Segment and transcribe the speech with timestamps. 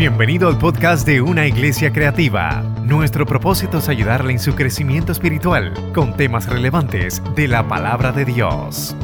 [0.00, 2.62] Bienvenido al podcast de Una Iglesia Creativa.
[2.86, 8.24] Nuestro propósito es ayudarle en su crecimiento espiritual con temas relevantes de la palabra de
[8.24, 8.96] Dios.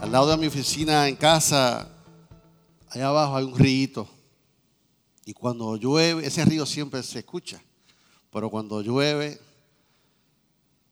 [0.00, 1.90] Al lado de mi oficina en casa,
[2.90, 4.08] allá abajo hay un río.
[5.24, 7.60] Y cuando llueve, ese río siempre se escucha.
[8.32, 9.40] Pero cuando llueve,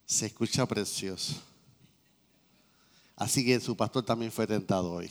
[0.04, 1.34] se escucha precioso.
[3.14, 5.08] Así que su pastor también fue tentado hoy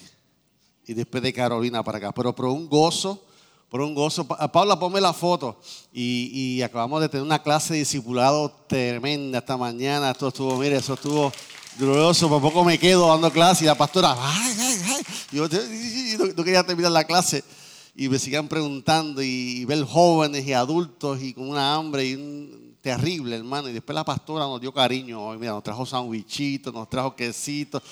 [0.88, 2.12] y después de Carolina para acá.
[2.14, 3.22] Pero por un gozo,
[3.70, 4.26] por un gozo.
[4.26, 5.60] Paula, ponme la foto.
[5.92, 10.12] Y, acabamos de tener una clase de discipulado tremenda esta mañana.
[10.12, 11.32] Esto estuvo, mire, eso estuvo
[11.78, 12.30] glorioso.
[12.30, 15.04] Por poco me quedo dando clase y la pastora, ay, ay, ay.
[15.32, 15.48] Yo
[16.36, 17.44] no, quería terminar la clase.
[17.94, 22.67] Y me sigan preguntando y, ver jóvenes y adultos y con una hambre y un,
[22.88, 23.68] terrible, hermano.
[23.68, 25.38] Y después la pastora nos dio cariño hoy.
[25.38, 27.84] Mira, nos trajo sandwichitos, nos trajo quesitos.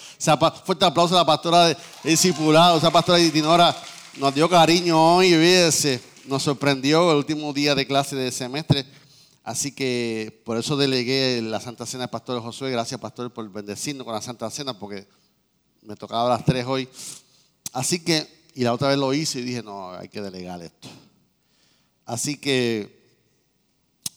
[0.64, 3.76] fuerte aplauso a la pastora de, discipulado, esa pastora de Dinora
[4.18, 5.34] nos dio cariño hoy.
[5.34, 8.86] Y nos sorprendió el último día de clase de semestre.
[9.44, 12.72] Así que por eso delegué la Santa Cena al pastor Josué.
[12.72, 15.06] Gracias, pastor, por bendecirnos con la Santa Cena, porque
[15.82, 16.88] me tocaba a las tres hoy.
[17.74, 20.88] Así que, y la otra vez lo hice y dije, no, hay que delegar esto.
[22.06, 22.95] Así que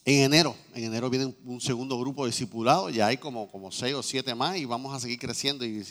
[0.09, 2.33] en enero, en enero viene un segundo grupo de
[2.95, 5.85] ya hay como, como seis o siete más y vamos a seguir creciendo y,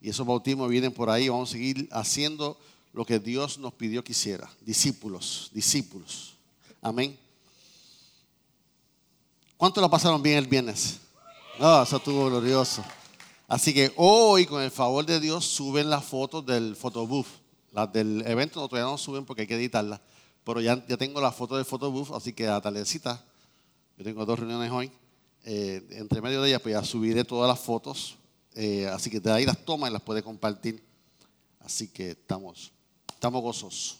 [0.00, 2.58] esos bautismos vienen por ahí, vamos a seguir haciendo
[2.94, 6.36] lo que Dios nos pidió que hiciera, discípulos, discípulos.
[6.80, 7.18] Amén.
[9.58, 11.00] ¿Cuánto la pasaron bien el viernes?
[11.58, 12.82] No, eso estuvo glorioso.
[13.46, 17.26] Así que hoy, con el favor de Dios, suben las fotos del photobooth.
[17.72, 20.00] Las del evento no, todavía no suben porque hay que editarlas.
[20.44, 23.22] Pero ya, ya tengo la foto del photobooth, así que a tardecita
[24.00, 24.90] yo tengo dos reuniones hoy.
[25.44, 28.16] Eh, entre medio de ellas, pues ya subiré todas las fotos.
[28.54, 30.82] Eh, así que de ahí las toma y las puede compartir.
[31.58, 32.72] Así que estamos,
[33.12, 33.98] estamos gozosos.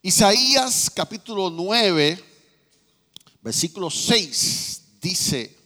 [0.00, 2.22] Isaías capítulo 9,
[3.42, 5.56] versículo 6 dice,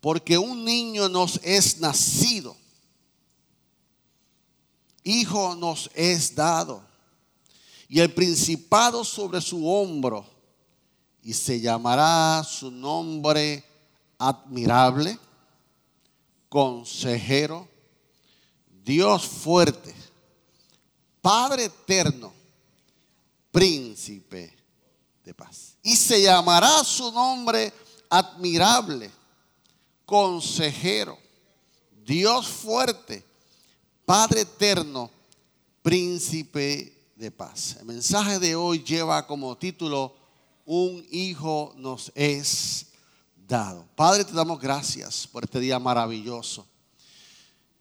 [0.00, 2.56] porque un niño nos es nacido,
[5.04, 6.84] hijo nos es dado,
[7.88, 10.33] y el principado sobre su hombro
[11.24, 13.64] y se llamará su nombre
[14.18, 15.18] admirable,
[16.50, 17.66] consejero,
[18.84, 19.94] Dios fuerte,
[21.22, 22.30] Padre eterno,
[23.50, 24.54] príncipe
[25.24, 25.78] de paz.
[25.82, 27.72] Y se llamará su nombre
[28.10, 29.10] admirable,
[30.04, 31.18] consejero,
[32.04, 33.24] Dios fuerte,
[34.04, 35.10] Padre eterno,
[35.80, 37.76] príncipe de paz.
[37.80, 40.23] El mensaje de hoy lleva como título
[40.64, 42.86] un hijo nos es
[43.46, 43.86] dado.
[43.94, 46.66] Padre, te damos gracias por este día maravilloso.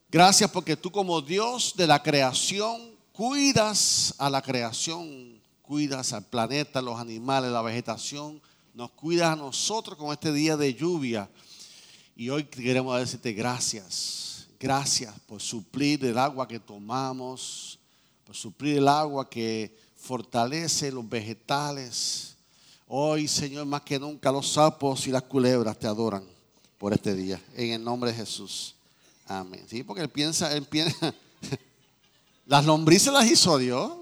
[0.10, 6.82] Gracias porque tú como Dios de la creación cuidas a la creación, cuidas al planeta,
[6.82, 8.42] los animales, la vegetación,
[8.74, 11.30] nos cuidas a nosotros con este día de lluvia.
[12.16, 17.80] Y hoy queremos decirte gracias, gracias por suplir el agua que tomamos,
[18.26, 22.33] por suplir el agua que fortalece los vegetales,
[22.88, 26.24] Hoy, Señor, más que nunca los sapos y las culebras te adoran
[26.78, 27.42] por este día.
[27.56, 28.76] En el nombre de Jesús.
[29.28, 29.66] Amén.
[29.70, 31.14] Sí, porque él piensa, él piensa,
[32.46, 33.94] las lombrices las hizo Dios.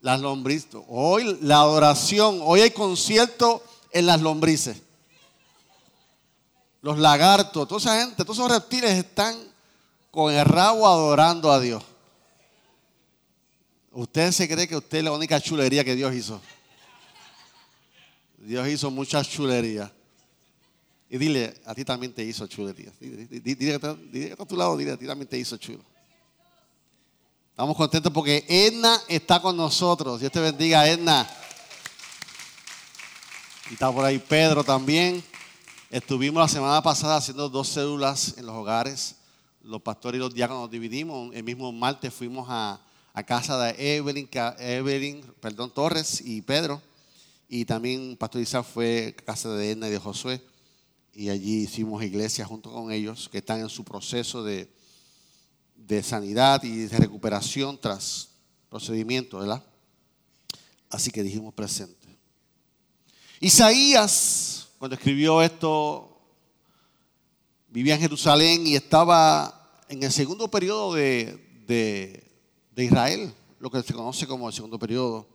[0.00, 0.76] Las lombrices.
[0.88, 4.80] Hoy la adoración, hoy hay concierto en las lombrices.
[6.82, 9.36] Los lagartos, toda esa gente, todos esos reptiles están
[10.12, 11.82] con el rabo adorando a Dios.
[13.96, 16.38] ¿Usted se cree que usted es la única chulería que Dios hizo?
[18.36, 19.90] Dios hizo muchas chulerías.
[21.08, 22.92] Y dile, a ti también te hizo chulería.
[23.00, 25.82] Dile, dile, está a tu lado, dile, a ti también te hizo chulo.
[27.52, 30.20] Estamos contentos porque Edna está con nosotros.
[30.20, 31.26] Dios te bendiga, Edna.
[33.70, 35.24] Y está por ahí Pedro también.
[35.88, 39.16] Estuvimos la semana pasada haciendo dos células en los hogares.
[39.62, 41.34] Los pastores y los diáconos nos dividimos.
[41.34, 42.78] El mismo martes fuimos a,
[43.16, 44.28] a casa de Evelyn,
[44.58, 46.82] Evelyn perdón, Torres y Pedro.
[47.48, 50.42] Y también Pastor Isaac fue a casa de Edna y de Josué.
[51.14, 54.70] Y allí hicimos iglesia junto con ellos, que están en su proceso de,
[55.76, 58.28] de sanidad y de recuperación tras
[58.68, 59.64] procedimiento, ¿verdad?
[60.90, 62.06] Así que dijimos presente.
[63.40, 66.20] Isaías, cuando escribió esto,
[67.68, 72.22] vivía en Jerusalén y estaba en el segundo periodo de de
[72.84, 75.26] Israel, lo que se conoce como el segundo periodo.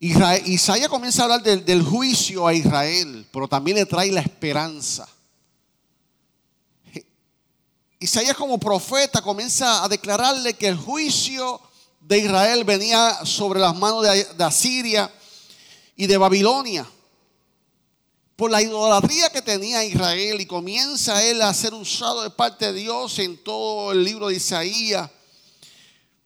[0.00, 5.08] Isaías comienza a hablar del, juicio a Israel, pero también le trae la esperanza.
[7.98, 11.60] Isaías como profeta comienza a declararle que el juicio
[12.00, 15.12] de Israel venía sobre las manos de Asiria
[15.96, 16.86] y de Babilonia
[18.38, 22.72] por la idolatría que tenía Israel y comienza él a ser usado de parte de
[22.72, 25.10] Dios en todo el libro de Isaías.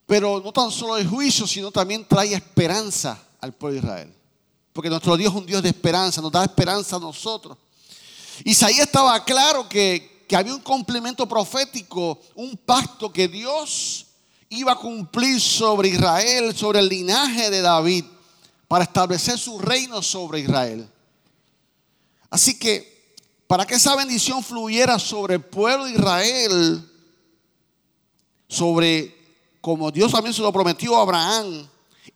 [0.05, 4.13] Pero no tan solo el juicio, sino también trae esperanza al pueblo de Israel.
[4.73, 7.57] Porque nuestro Dios es un Dios de esperanza, nos da esperanza a nosotros.
[8.43, 14.07] Isaías estaba claro que, que había un complemento profético, un pacto que Dios
[14.49, 18.05] iba a cumplir sobre Israel, sobre el linaje de David,
[18.67, 20.89] para establecer su reino sobre Israel.
[22.29, 23.15] Así que
[23.45, 26.91] para que esa bendición fluyera sobre el pueblo de Israel,
[28.47, 29.22] sobre
[29.63, 31.65] como Dios también se lo prometió a Abraham,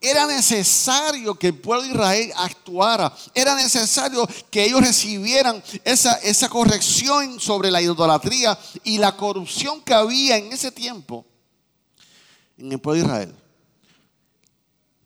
[0.01, 3.15] era necesario que el pueblo de Israel actuara.
[3.33, 9.93] Era necesario que ellos recibieran esa, esa corrección sobre la idolatría y la corrupción que
[9.93, 11.25] había en ese tiempo
[12.57, 13.35] en el pueblo de Israel.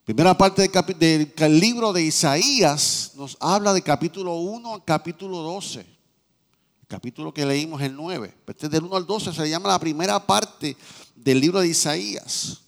[0.04, 0.68] Primera parte
[0.98, 5.82] del, libro de Isaías nos habla de capítulo 1 al capítulo 12.
[5.82, 8.34] El capítulo que leímos el 9.
[8.48, 10.76] Este del 1 al 12 se llama la primera parte
[11.16, 12.62] del libro de Isaías.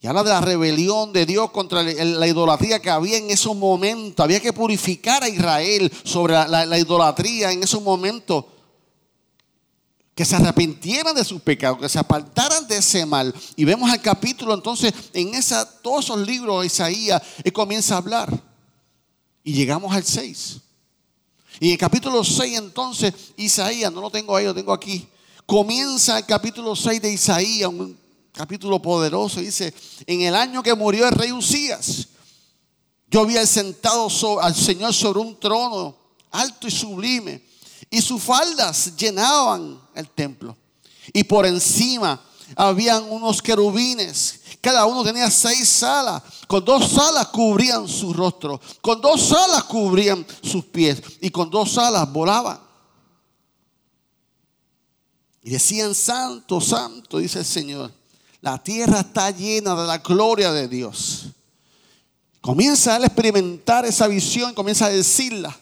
[0.00, 4.22] Y habla de la rebelión de Dios contra la idolatría que había en esos momentos.
[4.22, 8.44] Había que purificar a Israel sobre la, la idolatría en esos momentos
[10.16, 13.34] que se arrepintieran de sus pecados, que se apartaran de ese mal.
[13.54, 17.98] Y vemos el capítulo entonces en esa, todos esos libros de Isaías, él comienza a
[17.98, 18.42] hablar.
[19.44, 20.56] Y llegamos al 6.
[21.60, 25.06] Y en el capítulo 6 entonces, Isaías, no lo tengo ahí, lo tengo aquí.
[25.46, 27.96] Comienza el capítulo 6 de Isaías, un
[28.32, 29.40] capítulo poderoso.
[29.40, 29.72] Dice,
[30.04, 32.08] en el año que murió el rey Usías,
[33.08, 34.08] yo había sentado
[34.40, 35.96] al Señor sobre un trono
[36.32, 37.42] alto y sublime
[37.90, 40.56] y sus faldas llenaban el templo.
[41.12, 42.20] Y por encima
[42.56, 44.40] habían unos querubines.
[44.60, 46.22] Cada uno tenía seis salas.
[46.48, 48.60] Con dos salas cubrían su rostro.
[48.80, 51.00] Con dos salas cubrían sus pies.
[51.20, 52.65] Y con dos salas volaban.
[55.46, 57.92] Y decían, santo, santo, dice el Señor.
[58.40, 61.26] La tierra está llena de la gloria de Dios.
[62.40, 65.56] Comienza a experimentar esa visión, comienza a decirla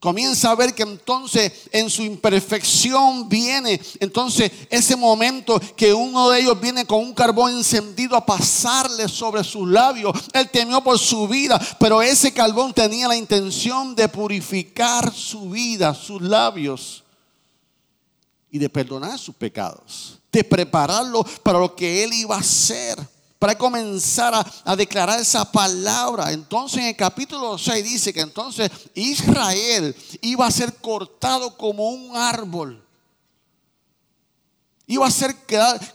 [0.00, 6.40] comienza a ver que entonces en su imperfección viene entonces ese momento que uno de
[6.40, 10.12] ellos viene con un carbón encendido a pasarle sobre sus labios.
[10.32, 15.94] Él temió por su vida, pero ese carbón tenía la intención de purificar su vida,
[15.94, 17.01] sus labios
[18.52, 22.98] y de perdonar sus pecados, de prepararlo para lo que él iba a hacer
[23.42, 24.32] para comenzar
[24.64, 26.30] a, declarar esa palabra.
[26.30, 32.16] Entonces en el capítulo 6 dice que entonces Israel iba a ser cortado como un
[32.16, 32.80] árbol.
[34.86, 35.34] Iba a ser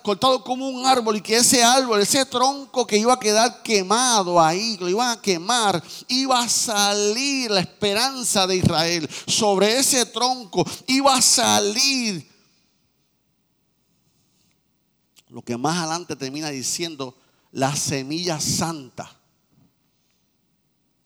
[0.04, 4.42] cortado como un árbol y que ese árbol, ese tronco que iba a quedar quemado
[4.42, 9.10] ahí, lo iban a quemar, iba a salir la esperanza de Israel.
[9.26, 12.37] Sobre ese tronco iba a salir
[15.30, 17.18] lo que más adelante termina diciendo
[17.52, 19.20] la semilla santa,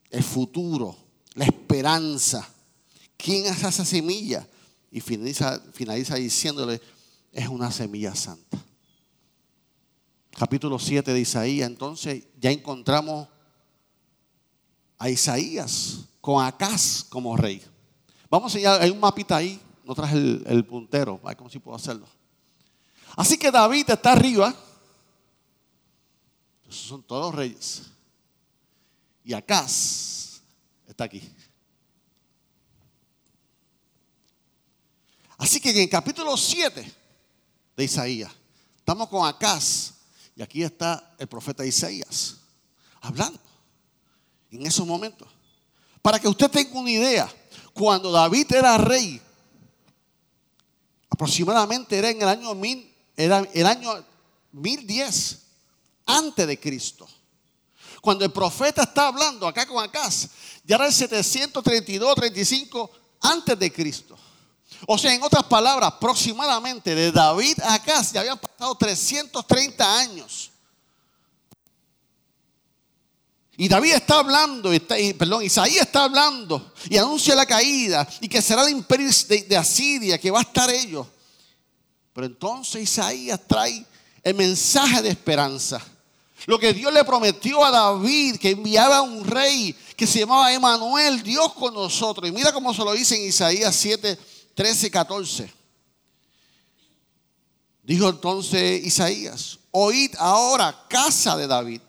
[0.10, 0.96] el futuro,
[1.36, 2.48] la esperanza.
[3.18, 4.48] ¿Quién es esa semilla?
[4.92, 6.82] Y finaliza, diciéndole,
[7.32, 8.58] es una semilla santa.
[10.32, 13.28] Capítulo 7 de Isaías, entonces ya encontramos
[14.98, 17.62] a Isaías con Acaz como rey.
[18.30, 21.50] Vamos a enseñar, hay un mapita ahí, no traje el, el puntero, a ver cómo
[21.50, 22.08] si puedo hacerlo.
[23.16, 24.56] Así que David está arriba
[26.72, 27.82] esos son todos reyes.
[29.26, 30.42] Y Acaz
[30.88, 31.22] está aquí.
[35.38, 36.94] Así que en el capítulo 7
[37.76, 38.32] de Isaías,
[38.78, 39.96] estamos con Acaz
[40.34, 42.38] y aquí está el profeta Isaías
[43.02, 43.40] hablando
[44.50, 45.28] en esos momentos.
[46.02, 47.30] Para que usted tenga una idea,
[47.74, 49.22] cuando David era rey,
[51.10, 52.91] aproximadamente era en el año mil,
[53.22, 54.04] era el año
[54.52, 55.40] 1010
[56.06, 57.08] antes de Cristo.
[58.02, 60.28] Cuando el profeta está hablando acá con Acaz,
[60.64, 64.18] ya era el 732, 35 antes de Cristo.
[64.88, 70.52] O sea, en otras palabras, aproximadamente de David a Acaz ya habían pasado 330 años.
[73.58, 74.72] Y David está hablando,
[75.20, 79.58] perdón, Isaías está hablando y anuncia la caída y que será el imperio de, de
[79.58, 81.06] Asiria, que va a estar ellos.
[82.14, 83.86] Pero entonces Isaías trae
[84.24, 85.82] el mensaje de esperanza.
[86.46, 91.22] Lo que Dios le prometió a David, que enviaba un rey que se llamaba Emanuel,
[91.22, 92.28] Dios con nosotros.
[92.28, 94.18] Y mira cómo se lo dice en Isaías 7,
[94.56, 95.54] 13, 14.
[97.84, 101.82] Dijo entonces Isaías, oíd ahora, casa de David.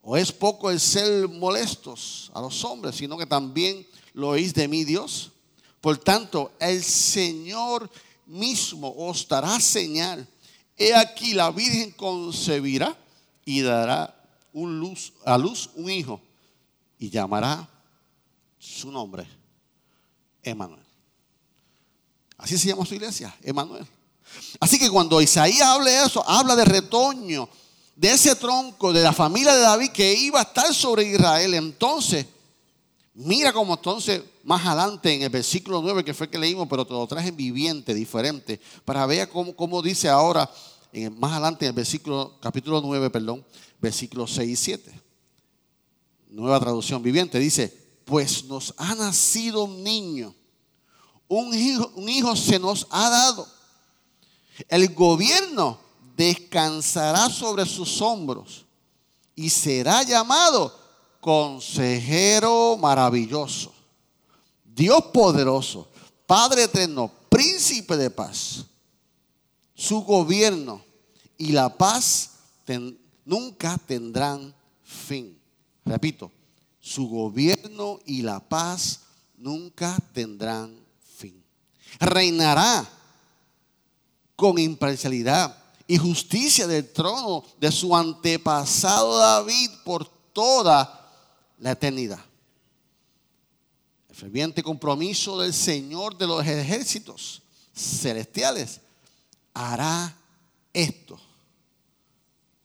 [0.00, 4.66] ¿O es poco el ser molestos a los hombres, sino que también lo oís de
[4.66, 5.32] mí, Dios?
[5.80, 7.90] Por tanto, el Señor
[8.26, 10.26] mismo os dará señal.
[10.76, 12.96] He aquí la Virgen concebirá
[13.44, 14.14] y dará
[14.52, 16.20] un luz, a luz un hijo
[16.98, 17.68] y llamará
[18.58, 19.26] su nombre
[20.42, 20.84] Emanuel.
[22.36, 23.86] Así se llama su iglesia, Emanuel.
[24.60, 27.48] Así que cuando Isaías habla de eso, habla de retoño,
[27.96, 31.54] de ese tronco, de la familia de David que iba a estar sobre Israel.
[31.54, 32.26] Entonces,
[33.18, 36.92] mira cómo entonces, más adelante en el versículo 9, que fue que leímos, pero te
[36.92, 40.50] lo traje viviente, diferente, para ver cómo, cómo dice ahora,
[41.18, 43.44] más adelante en el versículo, capítulo 9, perdón,
[43.80, 45.00] versículos 6 y 7.
[46.30, 47.72] Nueva traducción viviente, dice,
[48.04, 50.34] pues nos ha nacido un niño
[51.28, 53.46] un hijo, un hijo se nos ha dado.
[54.68, 55.78] El gobierno
[56.16, 58.64] descansará sobre sus hombros
[59.36, 60.76] y será llamado
[61.20, 63.72] consejero maravilloso,
[64.64, 65.88] Dios poderoso,
[66.26, 68.64] Padre eterno, príncipe de paz.
[69.74, 70.82] Su gobierno
[71.38, 72.32] y la paz
[73.24, 75.38] nunca tendrán fin.
[75.84, 76.30] Repito,
[76.80, 79.00] su gobierno y la paz
[79.38, 80.88] nunca tendrán
[81.98, 82.86] reinará
[84.36, 85.56] con imparcialidad
[85.86, 90.97] y justicia del trono de su antepasado David por toda
[91.58, 92.20] la eternidad.
[94.08, 97.42] El ferviente compromiso del Señor de los ejércitos
[97.74, 98.80] celestiales
[99.54, 100.16] hará
[100.72, 101.18] esto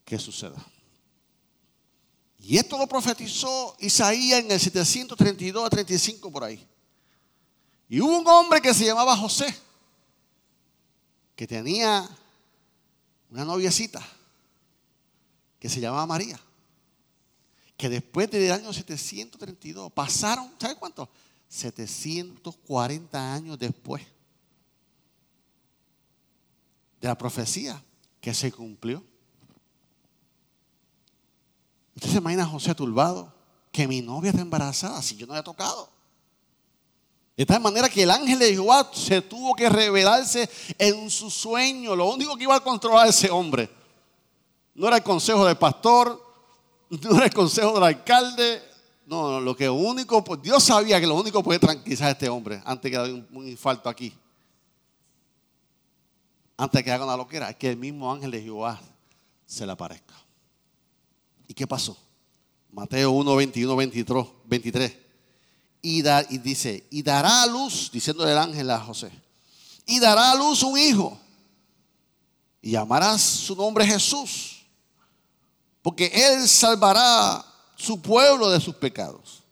[0.05, 0.63] que suceda.
[2.39, 6.67] Y esto lo profetizó Isaías en el 732 a 35 por ahí.
[7.87, 9.55] Y hubo un hombre que se llamaba José,
[11.35, 12.09] que tenía
[13.29, 14.05] una noviecita
[15.59, 16.39] que se llamaba María,
[17.77, 21.09] que después del año 732 pasaron, ¿sabe cuánto?
[21.49, 24.03] 740 años después
[27.01, 27.83] de la profecía
[28.21, 29.03] que se cumplió.
[31.95, 33.33] ¿Usted se imagina a José turbado?
[33.71, 35.89] Que mi novia está embarazada si yo no había tocado.
[37.35, 41.95] De tal manera que el ángel de Jehová se tuvo que revelarse en su sueño.
[41.95, 43.69] Lo único que iba a controlar a ese hombre
[44.75, 46.22] no era el consejo del pastor,
[47.01, 48.61] no era el consejo del alcalde.
[49.05, 52.61] No, lo que único, pues Dios sabía que lo único puede tranquilizar a este hombre
[52.65, 54.13] antes que haya un, infarto aquí.
[56.55, 58.79] Antes que haga una loquera, es que el mismo ángel de Jehová
[59.45, 60.13] se le aparezca.
[61.47, 61.97] ¿Y qué pasó?
[62.71, 64.25] Mateo 1, 21, 23.
[64.45, 65.03] 23
[65.83, 66.01] y,
[66.37, 69.11] dice, y dará a luz, diciendo el ángel a José,
[69.85, 71.19] y dará a luz un hijo,
[72.61, 74.52] y llamarás su nombre Jesús,
[75.83, 79.43] porque él salvará su pueblo de sus pecados.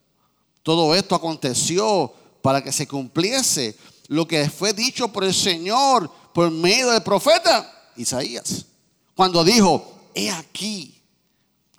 [0.64, 2.12] Todo esto aconteció
[2.42, 7.92] para que se cumpliese lo que fue dicho por el Señor por medio del profeta
[7.96, 8.66] Isaías,
[9.14, 11.02] cuando dijo, he aquí,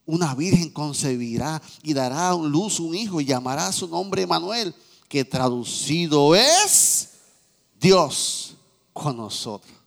[0.04, 4.74] una virgen concebirá y dará a luz un hijo y llamará su nombre Manuel,
[5.08, 7.10] que traducido es
[7.80, 8.54] Dios
[8.92, 9.81] con nosotros.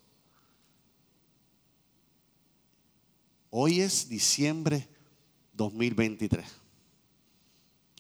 [3.58, 4.86] Hoy es diciembre
[5.54, 6.46] 2023.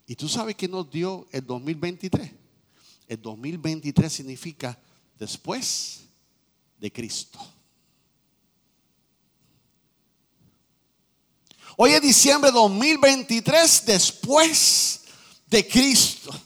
[0.05, 2.29] ¿Y tú sabes qué nos dio el 2023?
[3.07, 4.77] El 2023 significa
[5.17, 6.01] después
[6.77, 7.39] de Cristo.
[11.77, 15.03] Hoy es diciembre 2023 después
[15.47, 16.37] de Cristo.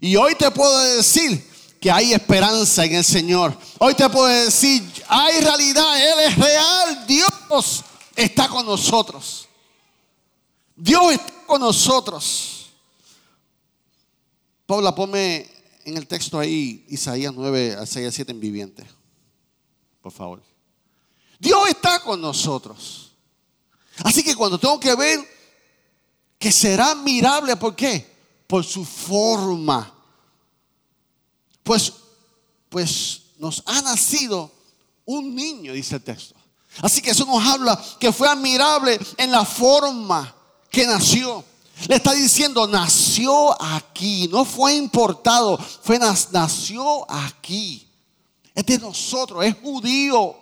[0.00, 1.46] Y hoy te puedo decir
[1.78, 3.54] que hay esperanza en el Señor.
[3.78, 7.84] Hoy te puedo decir, hay realidad, Él es real, Dios
[8.16, 9.48] está con nosotros.
[10.76, 12.66] Dios está con nosotros.
[14.66, 15.50] Paula, ponme
[15.84, 18.86] en el texto ahí Isaías 9 Isaías 7 en viviente.
[20.00, 20.42] Por favor.
[21.38, 23.12] Dios está con nosotros.
[24.02, 25.20] Así que cuando tengo que ver
[26.38, 28.06] que será admirable, ¿por qué?
[28.46, 29.92] Por su forma.
[31.62, 31.92] Pues,
[32.68, 34.50] pues nos ha nacido
[35.04, 36.34] un niño, dice el texto.
[36.82, 40.34] Así que eso nos habla que fue admirable en la forma
[40.70, 41.44] que nació.
[41.88, 47.88] Le está diciendo, nació aquí, no fue importado, fue nació aquí.
[48.54, 50.36] Es de nosotros, es judío.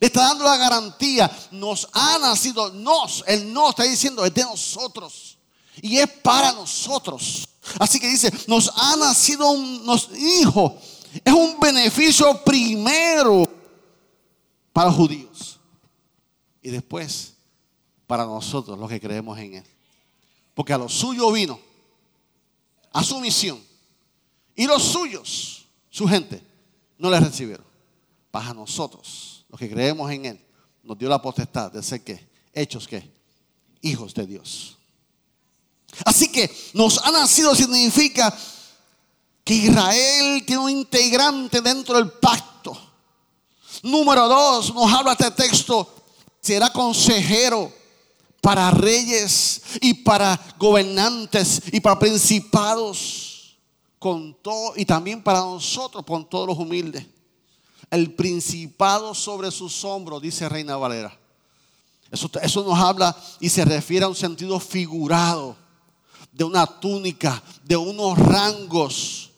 [0.00, 1.30] Le está dando la garantía.
[1.52, 5.38] Nos ha nacido, nos, el no está diciendo, es de nosotros.
[5.80, 7.48] Y es para nosotros.
[7.78, 9.84] Así que dice, nos ha nacido un
[10.16, 10.78] hijo
[11.22, 13.44] es un beneficio primero
[14.74, 15.60] para los judíos
[16.60, 17.34] y después
[18.08, 19.64] para nosotros los que creemos en Él.
[20.52, 21.60] Porque a lo suyo vino,
[22.92, 23.62] a su misión,
[24.56, 26.42] y los suyos, su gente,
[26.98, 27.64] no le recibieron.
[28.32, 30.40] Para nosotros, los que creemos en Él,
[30.82, 33.08] nos dio la potestad de ser que, hechos que,
[33.80, 34.76] hijos de Dios.
[36.04, 38.36] Así que nos ha nacido significa
[39.44, 42.93] que Israel tiene un integrante dentro del pacto.
[43.84, 45.86] Número dos, nos habla este texto,
[46.40, 47.70] será consejero
[48.40, 53.58] para reyes y para gobernantes y para principados
[53.98, 57.06] con todo y también para nosotros con todos los humildes.
[57.90, 61.14] El principado sobre sus hombros, dice Reina Valera.
[62.10, 65.58] Eso, eso nos habla y se refiere a un sentido figurado
[66.32, 69.30] de una túnica, de unos rangos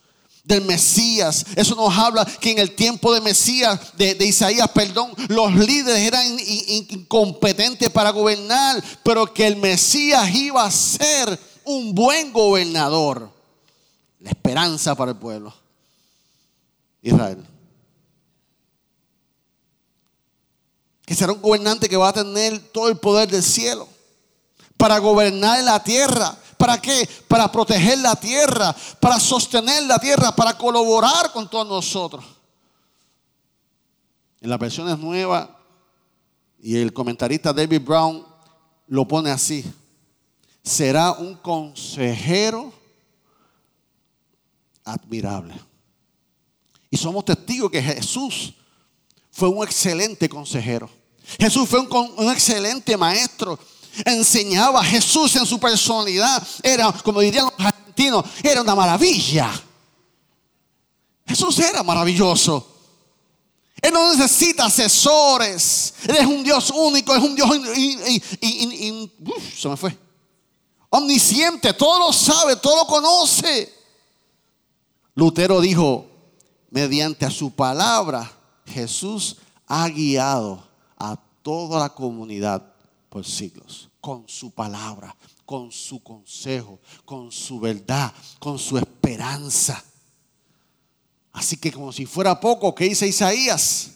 [0.46, 1.44] del Mesías.
[1.56, 6.24] Eso nos habla que en el tiempo de Mesías, de, Isaías, perdón, los líderes eran
[6.68, 13.30] incompetentes para gobernar, pero que el Mesías iba a ser un buen gobernador.
[14.20, 15.52] La esperanza para el pueblo.
[17.02, 17.44] Israel.
[21.04, 23.88] Que será un gobernante que va a tener todo el poder del cielo
[24.76, 27.08] para gobernar la tierra ¿Para qué?
[27.28, 32.24] Para proteger la tierra, para sostener la tierra, para colaborar con todos nosotros.
[34.40, 35.48] En las versiones nuevas,
[36.60, 38.24] y el comentarista David Brown
[38.88, 39.64] lo pone así,
[40.62, 42.72] será un consejero
[44.84, 45.54] admirable.
[46.90, 48.54] Y somos testigos que Jesús
[49.30, 50.88] fue un excelente consejero.
[51.38, 53.58] Jesús fue un, un excelente maestro
[54.04, 56.46] enseñaba Jesús en su personalidad.
[56.62, 59.50] Era, como dirían los argentinos, era una maravilla.
[61.26, 62.74] Jesús era maravilloso.
[63.80, 65.94] Él no necesita asesores.
[66.08, 67.48] Él es un Dios único, es un Dios...
[69.56, 69.96] se me fue.
[70.90, 73.74] Omnisciente, todo lo sabe, todo lo conoce.
[75.14, 76.06] Lutero dijo,
[76.70, 78.32] mediante a su palabra,
[78.66, 80.62] Jesús ha guiado
[80.98, 82.62] a toda la comunidad
[83.24, 89.82] siglos, con su palabra, con su consejo, con su verdad, con su esperanza.
[91.32, 93.90] Así que como si fuera poco, ¿qué dice Isaías?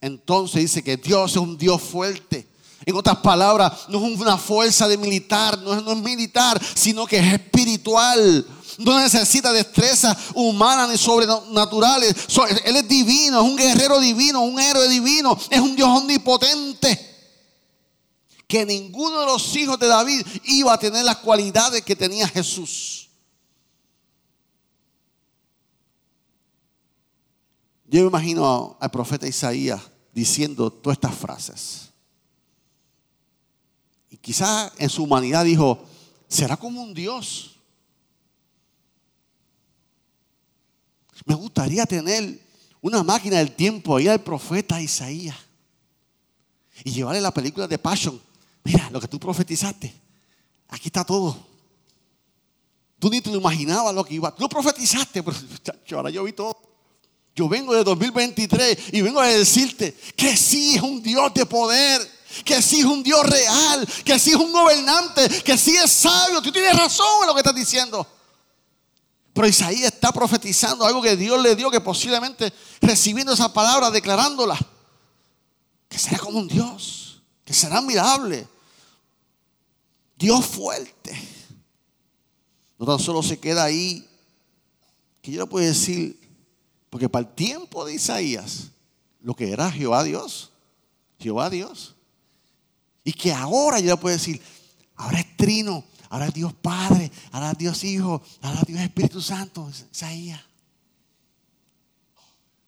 [0.00, 2.48] Entonces dice que Dios es un Dios fuerte.
[2.86, 7.06] En otras palabras, no es una fuerza de militar, no es, no es militar, sino
[7.06, 8.46] que es espiritual.
[8.78, 12.14] No necesita destrezas humanas ni sobrenaturales.
[12.64, 17.13] Él es divino, es un guerrero divino, un héroe divino, es un Dios omnipotente
[18.54, 23.08] que ninguno de los hijos de David iba a tener las cualidades que tenía Jesús.
[27.88, 31.88] Yo me imagino al profeta Isaías diciendo todas estas frases.
[34.08, 35.84] Y quizás en su humanidad dijo,
[36.28, 37.56] será como un Dios.
[41.24, 42.40] Me gustaría tener
[42.80, 45.38] una máquina del tiempo ahí al profeta Isaías
[46.84, 48.23] y llevarle la película de Passion
[48.64, 49.94] mira, lo que tú profetizaste,
[50.68, 51.54] aquí está todo.
[52.98, 54.34] Tú ni te lo imaginabas lo que iba.
[54.34, 55.36] Tú profetizaste, pero
[55.92, 56.56] ahora yo vi todo.
[57.36, 62.00] Yo vengo de 2023 y vengo a decirte que sí es un Dios de poder,
[62.44, 66.40] que sí es un Dios real, que sí es un gobernante, que sí es sabio.
[66.40, 68.06] Tú tienes razón en lo que estás diciendo.
[69.34, 74.56] Pero Isaías está profetizando algo que Dios le dio, que posiblemente recibiendo esa palabra, declarándola,
[75.88, 78.46] que será como un Dios, que será admirable,
[80.24, 81.14] Dios fuerte.
[82.78, 84.08] No tan solo se queda ahí,
[85.20, 86.18] que yo le puedo decir,
[86.88, 88.70] porque para el tiempo de Isaías,
[89.20, 90.50] lo que era Jehová Dios,
[91.18, 91.94] Jehová Dios,
[93.04, 94.40] y que ahora yo le puedo decir,
[94.96, 99.20] ahora es Trino, ahora es Dios Padre, ahora es Dios Hijo, ahora es Dios Espíritu
[99.20, 100.40] Santo, Isaías.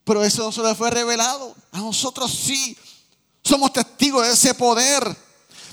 [0.04, 2.76] Pero eso no se le fue revelado, a nosotros sí,
[3.42, 5.25] somos testigos de ese poder.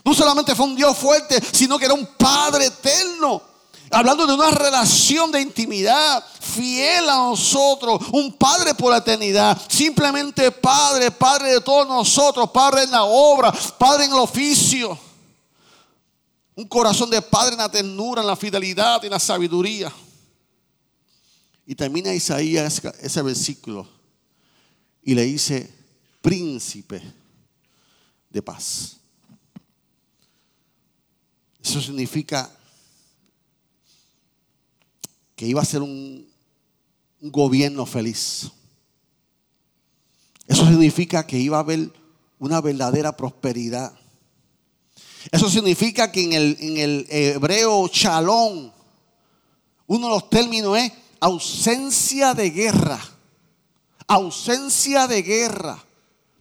[0.04, 3.42] No solamente fue un Dios fuerte, sino que era un Padre eterno.
[3.90, 10.52] Hablando de una relación de intimidad fiel a nosotros, un Padre por la eternidad, simplemente
[10.52, 14.98] Padre, Padre de todos nosotros, Padre en la obra, Padre en el oficio.
[16.56, 19.92] Un corazón de Padre en la ternura, en la fidelidad y en la sabiduría.
[21.66, 23.88] Y termina Isaías ese versículo
[25.04, 25.74] y le dice,
[26.22, 27.02] príncipe
[28.30, 28.98] de paz.
[31.64, 32.52] Eso significa
[35.36, 36.32] que iba a ser un,
[37.22, 38.52] gobierno feliz.
[40.46, 41.90] Eso significa que iba a haber
[42.38, 43.98] una verdadera prosperidad.
[45.32, 48.74] Eso significa que en el, en el hebreo chalón,
[49.88, 53.00] uno de los términos es ausencia de guerra.
[54.06, 55.82] Ausencia de guerra.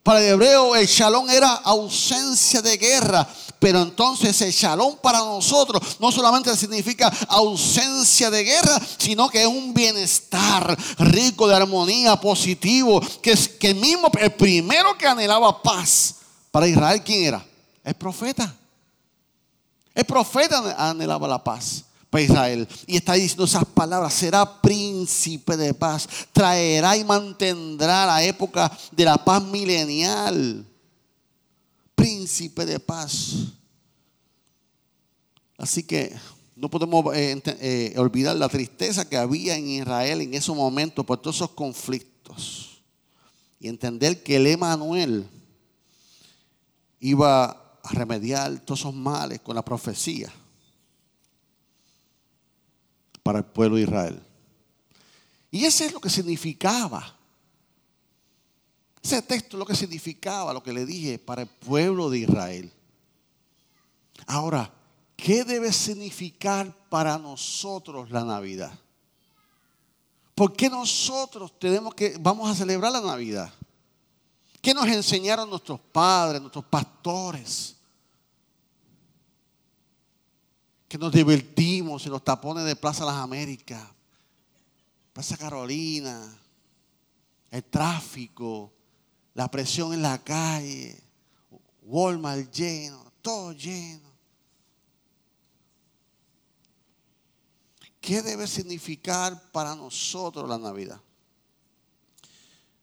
[0.02, 3.28] Para el hebreo el shalom era ausencia de guerra.
[3.58, 9.46] Pero entonces el shalom para nosotros no solamente significa ausencia de guerra, sino que es
[9.46, 13.00] un bienestar rico de armonía, positivo.
[13.22, 16.16] Que, que mismo, el primero que anhelaba paz
[16.50, 17.46] para Israel, ¿quién era?
[17.84, 18.52] El profeta.
[19.94, 22.68] El profeta anhelaba la paz para Israel.
[22.86, 29.06] Y está diciendo esas palabras, será príncipe de paz, traerá y mantendrá la época de
[29.06, 30.62] la paz milenial.
[31.94, 33.46] Príncipe de paz.
[35.56, 36.14] Así que
[36.54, 41.16] no podemos eh, eh, olvidar la tristeza que había en Israel en esos momentos por
[41.16, 42.82] todos esos conflictos.
[43.58, 45.26] Y entender que el Emanuel
[47.00, 50.30] iba a remediar todos esos males con la profecía
[53.22, 54.22] para el pueblo de Israel.
[55.50, 57.16] Y ese es lo que significaba.
[59.02, 62.72] Ese texto es lo que significaba, lo que le dije, para el pueblo de Israel.
[64.26, 64.72] Ahora,
[65.16, 68.72] ¿qué debe significar para nosotros la Navidad?
[70.34, 73.52] ¿Por qué nosotros tenemos que, vamos a celebrar la Navidad?
[74.60, 77.76] ¿Qué nos enseñaron nuestros padres, nuestros pastores?
[80.92, 83.82] Que nos divertimos en los tapones de Plaza Las Américas,
[85.14, 86.38] Plaza Carolina,
[87.50, 88.70] el tráfico,
[89.32, 90.94] la presión en la calle,
[91.84, 94.06] Walmart lleno, todo lleno.
[97.98, 101.00] ¿Qué debe significar para nosotros la Navidad?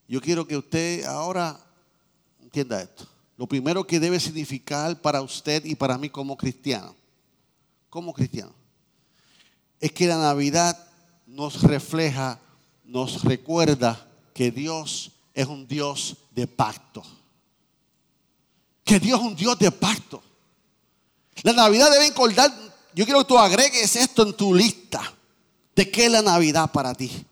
[0.08, 1.64] Yo quiero que usted ahora
[2.42, 3.08] entienda esto.
[3.38, 6.98] Lo primero que debe significar para usted y para mí como cristiano
[7.90, 8.60] como cristiano
[9.80, 10.78] es que la Navidad
[11.26, 12.40] nos refleja,
[12.84, 17.04] nos recuerda que Dios es un Dios de pacto.
[18.84, 20.22] Que Dios es un Dios de pacto.
[21.44, 22.54] La Navidad debe acordar,
[22.94, 25.02] yo quiero que tú agregues esto en tu lista
[25.76, 27.26] de qué es la Navidad para ti.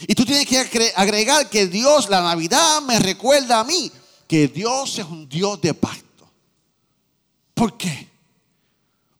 [0.00, 3.90] Y tú tienes que agregar que Dios, la Navidad me recuerda a mí
[4.26, 6.28] que Dios es un Dios de pacto.
[7.54, 8.13] ¿Por qué?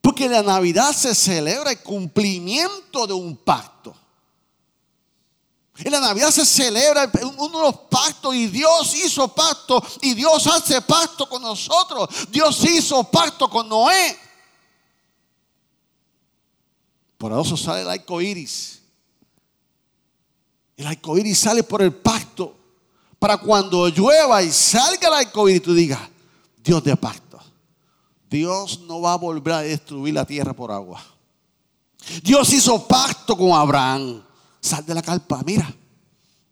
[0.05, 3.97] Porque la Navidad se celebra el cumplimiento de un pacto.
[5.79, 10.47] En la Navidad se celebra uno de los pactos y Dios hizo pacto y Dios
[10.47, 12.07] hace pacto con nosotros.
[12.29, 14.19] Dios hizo pacto con Noé.
[17.17, 18.83] Por eso sale el arco iris.
[20.77, 22.55] El arco sale por el pacto.
[23.19, 26.01] Para cuando llueva y salga el arco iris, tú digas,
[26.62, 27.24] Dios de pacto.
[28.35, 31.01] Dios no va a volver a destruir la tierra por agua.
[32.20, 34.25] Dios hizo pacto con Abraham.
[34.61, 35.73] Sal de la carpa, mira,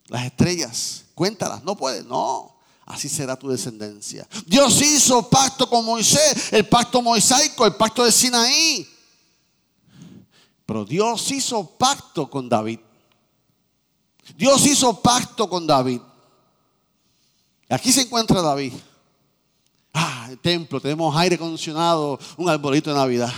[0.06, 2.54] las estrellas, cuéntalas, no puedes, no.
[2.86, 4.28] Así será tu descendencia.
[4.46, 8.88] Dios hizo pacto con Moisés, el pacto mosaico, el pacto de Sinaí.
[10.64, 12.78] Pero Dios hizo pacto con David.
[14.36, 16.00] Dios hizo pacto con David.
[17.68, 18.72] Aquí se encuentra David.
[19.92, 23.32] Ah, el templo, tenemos aire acondicionado, un arbolito de Navidad.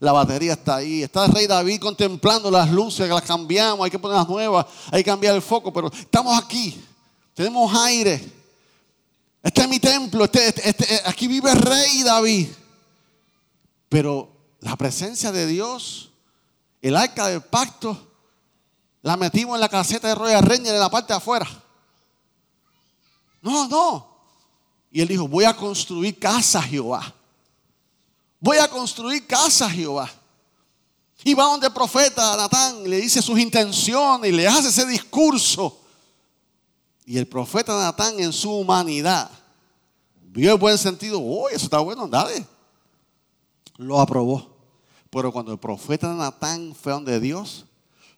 [0.00, 1.02] La batería está ahí.
[1.02, 5.04] Está el rey David contemplando las luces, las cambiamos, hay que poner las nuevas, hay
[5.04, 6.82] que cambiar el foco, pero estamos aquí.
[7.34, 8.40] Tenemos aire.
[9.42, 12.48] Este es mi templo, este, este, este eh, aquí vive el rey David.
[13.88, 16.10] Pero la presencia de Dios,
[16.82, 18.08] el arca del pacto,
[19.02, 21.46] la metimos en la caseta de Royal Ranger en la parte de afuera.
[23.42, 24.09] No, no.
[24.90, 27.14] Y él dijo, voy a construir casa Jehová.
[28.40, 30.10] Voy a construir casa Jehová.
[31.22, 35.78] Y va donde el profeta Natán, le dice sus intenciones y le hace ese discurso.
[37.04, 39.30] Y el profeta Natán en su humanidad
[40.22, 41.20] vio el buen sentido.
[41.20, 42.46] Oh, eso está bueno, dale.
[43.76, 44.56] Lo aprobó.
[45.10, 47.66] Pero cuando el profeta Natán fue donde Dios,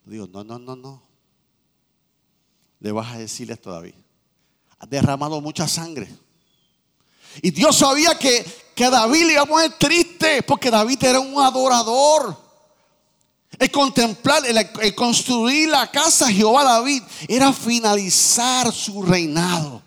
[0.05, 1.03] dijo, no, no, no, no.
[2.81, 3.95] Le vas a decirle esto David.
[4.79, 6.09] Ha derramado mucha sangre.
[7.41, 11.41] Y Dios sabía que, que David le iba a poner triste porque David era un
[11.41, 12.37] adorador.
[13.59, 19.83] El contemplar, el, construir la casa de Jehová David era finalizar su reinado.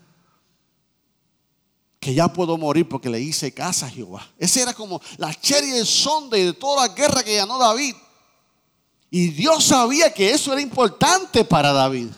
[1.99, 4.27] Que ya puedo morir porque le hice casa a Jehová.
[4.37, 7.95] Ese era como la cherry del sonde de toda la guerra que ganó David.
[9.09, 12.09] Y Dios sabía que eso era importante para David.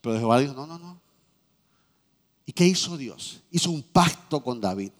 [0.00, 0.99] Pero Jehová dijo, no, no, no.
[2.50, 3.42] ¿Y qué hizo Dios?
[3.52, 4.90] Hizo un pacto con David.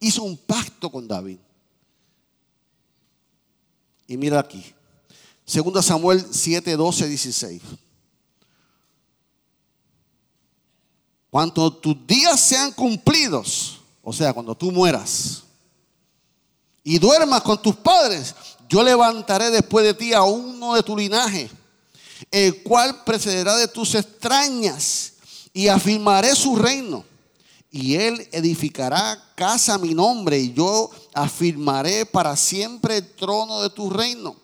[0.00, 1.38] Hizo un pacto con David.
[4.08, 4.74] Y mira aquí.
[5.46, 7.62] Segundo Samuel 7, 12, 16.
[11.30, 15.44] Cuando tus días sean cumplidos, o sea, cuando tú mueras
[16.82, 18.34] y duermas con tus padres,
[18.68, 21.48] yo levantaré después de ti a uno de tu linaje,
[22.32, 25.12] el cual precederá de tus extrañas
[25.52, 27.04] y afirmaré su reino.
[27.70, 33.70] Y él edificará casa a mi nombre y yo afirmaré para siempre el trono de
[33.70, 34.36] tu reino.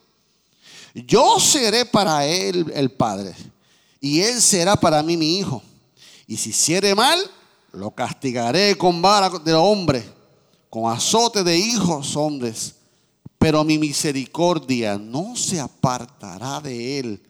[0.95, 3.35] Yo seré para él el padre
[4.01, 5.63] y él será para mí mi hijo.
[6.27, 7.19] Y si hiciere mal,
[7.73, 10.05] lo castigaré con vara de hombre,
[10.71, 12.75] con azote de hijos hombres.
[13.39, 17.23] Pero mi misericordia no se apartará de él,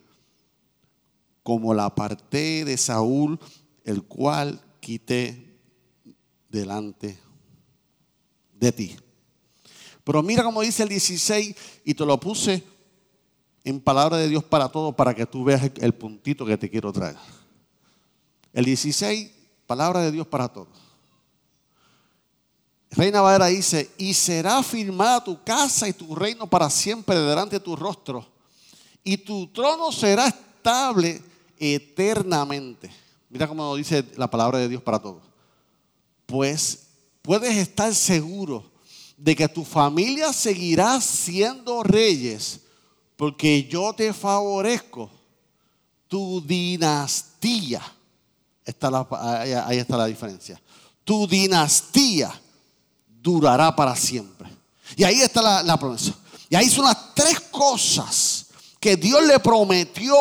[1.43, 3.39] como la aparté de Saúl,
[3.85, 5.59] el cual quité
[6.49, 7.19] delante
[8.53, 8.97] de ti.
[10.03, 12.63] Pero mira como dice el 16, y te lo puse
[13.65, 16.93] en palabra de Dios para todos, para que tú veas el puntito que te quiero
[16.93, 17.17] traer.
[18.53, 19.31] El 16,
[19.67, 20.85] palabra de Dios para todos.
[22.91, 27.65] Reina Valera dice, y será firmada tu casa y tu reino para siempre delante de
[27.65, 28.27] tu rostro,
[29.03, 31.21] y tu trono será estable
[31.59, 33.04] eternamente.
[33.35, 35.21] Mira cómo dice la palabra de Dios para todos.
[36.25, 36.85] Pues
[37.21, 38.71] puedes estar seguro
[39.17, 42.61] de que tu familia seguirá siendo reyes,
[43.17, 45.11] porque yo te favorezco
[46.07, 47.83] tu dinastía
[49.67, 50.63] ahí, está la diferencia.
[51.03, 52.41] Tu dinastía
[53.21, 54.49] durará para siempre.
[54.95, 56.15] Y ahí está la, la promesa.
[56.49, 58.47] Y ahí son las tres cosas
[58.79, 60.15] que Dios le prometió,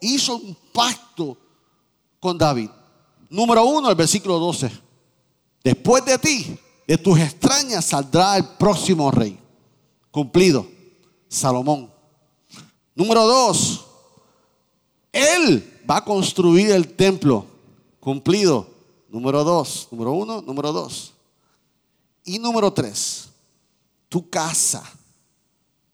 [0.00, 1.38] hizo un pacto
[2.20, 2.70] con David.
[3.30, 4.70] Número uno, el versículo 12.
[5.62, 9.38] Después de ti, de tus extrañas, saldrá el próximo rey.
[10.10, 10.66] Cumplido.
[11.28, 11.92] Salomón.
[12.94, 13.84] Número dos,
[15.12, 17.46] él va a construir el templo
[18.00, 18.66] Cumplido.
[19.10, 19.88] Número dos.
[19.90, 21.12] Número uno, número dos.
[22.24, 23.28] Y número tres.
[24.08, 24.82] Tu casa.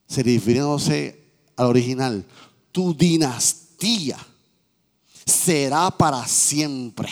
[0.07, 1.21] Se refiriéndose
[1.57, 2.25] al original.
[2.71, 4.17] Tu dinastía
[5.25, 7.09] será para siempre.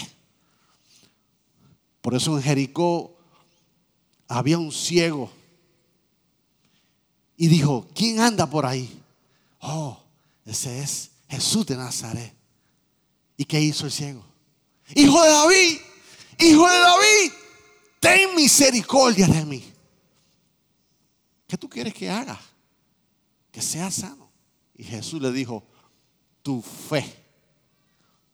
[2.01, 3.17] Por eso en Jericó
[4.29, 5.31] había un ciego.
[7.37, 9.01] Y dijo, ¿quién anda por ahí?
[9.61, 9.99] Oh,
[10.45, 12.35] ese es Jesús de Nazaret.
[13.37, 14.25] ¿Y qué hizo el ciego?
[14.95, 15.79] Hijo de David,
[16.39, 17.33] hijo de David,
[18.01, 19.73] ten misericordia de mí.
[21.47, 22.41] ¿Qué tú quieres que haga?
[23.51, 24.31] Que sea sano.
[24.75, 25.65] Y Jesús le dijo,
[26.43, 27.22] tu fe,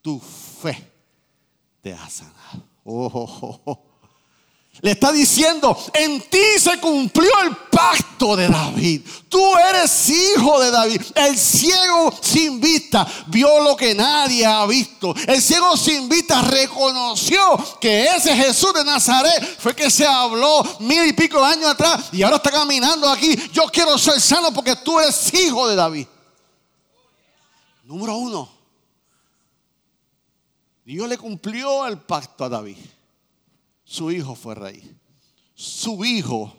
[0.09, 0.91] tu fe
[1.83, 2.65] te ha sanado.
[2.83, 3.83] Oh, oh, oh,
[4.81, 9.03] le está diciendo, en ti se cumplió el pacto de David.
[9.29, 11.03] Tú eres hijo de David.
[11.15, 15.15] El ciego sin vista vio lo que nadie ha visto.
[15.27, 17.39] El ciego sin vista reconoció
[17.79, 22.07] que ese Jesús de Nazaret fue que se habló mil y pico de años atrás
[22.13, 23.37] y ahora está caminando aquí.
[23.53, 26.07] Yo quiero ser sano porque tú eres hijo de David.
[27.85, 28.58] Número uno.
[30.89, 32.79] Dios le cumplió el pacto a David
[33.85, 34.97] su hijo fue rey.
[35.55, 36.55] Su hijo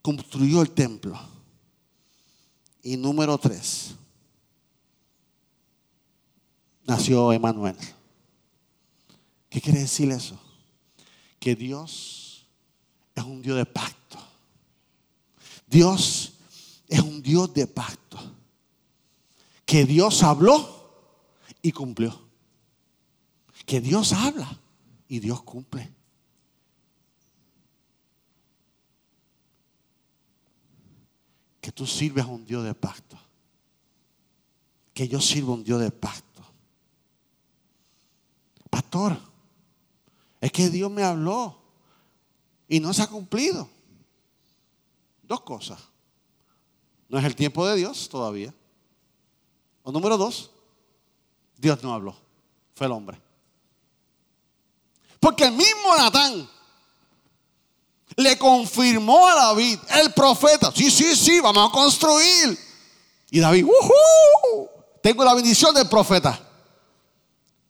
[0.00, 1.18] construyó el templo.
[2.82, 3.96] Y número tres,
[6.84, 7.76] nació Emanuel.
[9.50, 10.40] ¿Qué quiere decir eso?
[11.40, 12.46] Que Dios
[13.14, 14.18] es un Dios de pacto.
[15.66, 16.32] Dios
[16.88, 18.37] es un Dios de pacto.
[19.68, 20.66] Que Dios habló
[21.60, 22.28] y cumplió
[23.68, 24.48] que Dios habla
[25.08, 25.92] y Dios cumple.
[31.60, 33.18] Que tú sirves a un Dios de pacto.
[34.94, 36.42] Que yo sirvo a un Dios de pacto.
[38.70, 39.20] Pastor,
[40.40, 41.60] es que Dios me habló
[42.68, 43.68] y no se ha cumplido.
[45.24, 45.78] Dos cosas.
[47.10, 48.54] No es el tiempo de Dios todavía.
[49.88, 50.50] O número dos,
[51.56, 52.14] Dios no habló.
[52.74, 53.18] Fue el hombre.
[55.18, 56.46] Porque el mismo Natán
[58.14, 62.58] le confirmó a David, el profeta, sí, sí, sí, vamos a construir.
[63.30, 64.68] Y David, uh
[65.00, 66.38] tengo la bendición del profeta.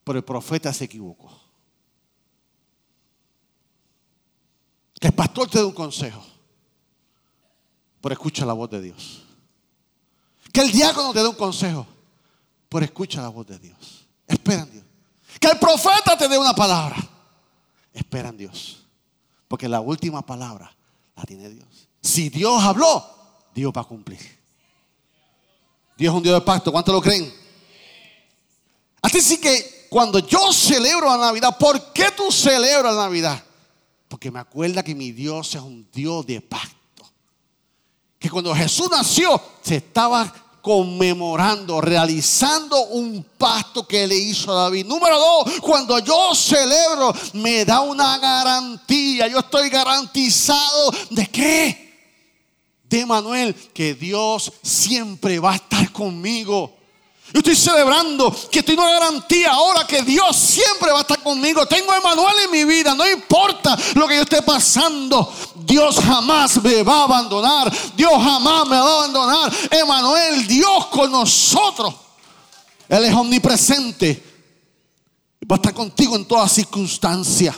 [0.03, 1.31] Pero el profeta se equivocó.
[4.99, 6.21] Que el pastor te dé un consejo.
[8.01, 9.23] Pero escucha la voz de Dios.
[10.51, 11.87] Que el diácono te dé un consejo.
[12.69, 14.07] Pero escucha la voz de Dios.
[14.27, 14.85] Espera en Dios.
[15.39, 16.95] Que el profeta te dé una palabra.
[17.91, 18.85] Espera en Dios.
[19.47, 20.71] Porque la última palabra
[21.15, 21.89] la tiene Dios.
[22.01, 23.03] Si Dios habló,
[23.53, 24.19] Dios va a cumplir.
[25.97, 26.71] Dios es un Dios de pacto.
[26.71, 27.33] ¿Cuántos lo creen?
[29.01, 33.43] Así sí que cuando yo celebro la Navidad, ¿por qué tú celebras la Navidad?
[34.07, 37.09] Porque me acuerda que mi Dios es un Dios de pacto.
[38.19, 44.85] Que cuando Jesús nació, se estaba conmemorando, realizando un pacto que le hizo a David.
[44.85, 49.27] Número dos, cuando yo celebro, me da una garantía.
[49.27, 51.89] Yo estoy garantizado de qué?
[52.83, 56.79] De Manuel, que Dios siempre va a estar conmigo.
[57.31, 61.63] Yo estoy celebrando que tengo una garantía ahora que Dios siempre va a estar conmigo.
[61.67, 62.95] Tengo a Emanuel en mi vida.
[62.95, 65.31] No importa lo que yo esté pasando.
[65.69, 67.71] Dios jamás me va a abandonar.
[67.95, 69.53] Dios jamás me va a abandonar.
[69.69, 71.93] Emanuel, Dios con nosotros.
[72.87, 74.23] Él es omnipresente.
[75.49, 77.55] Va a estar contigo en todas circunstancias.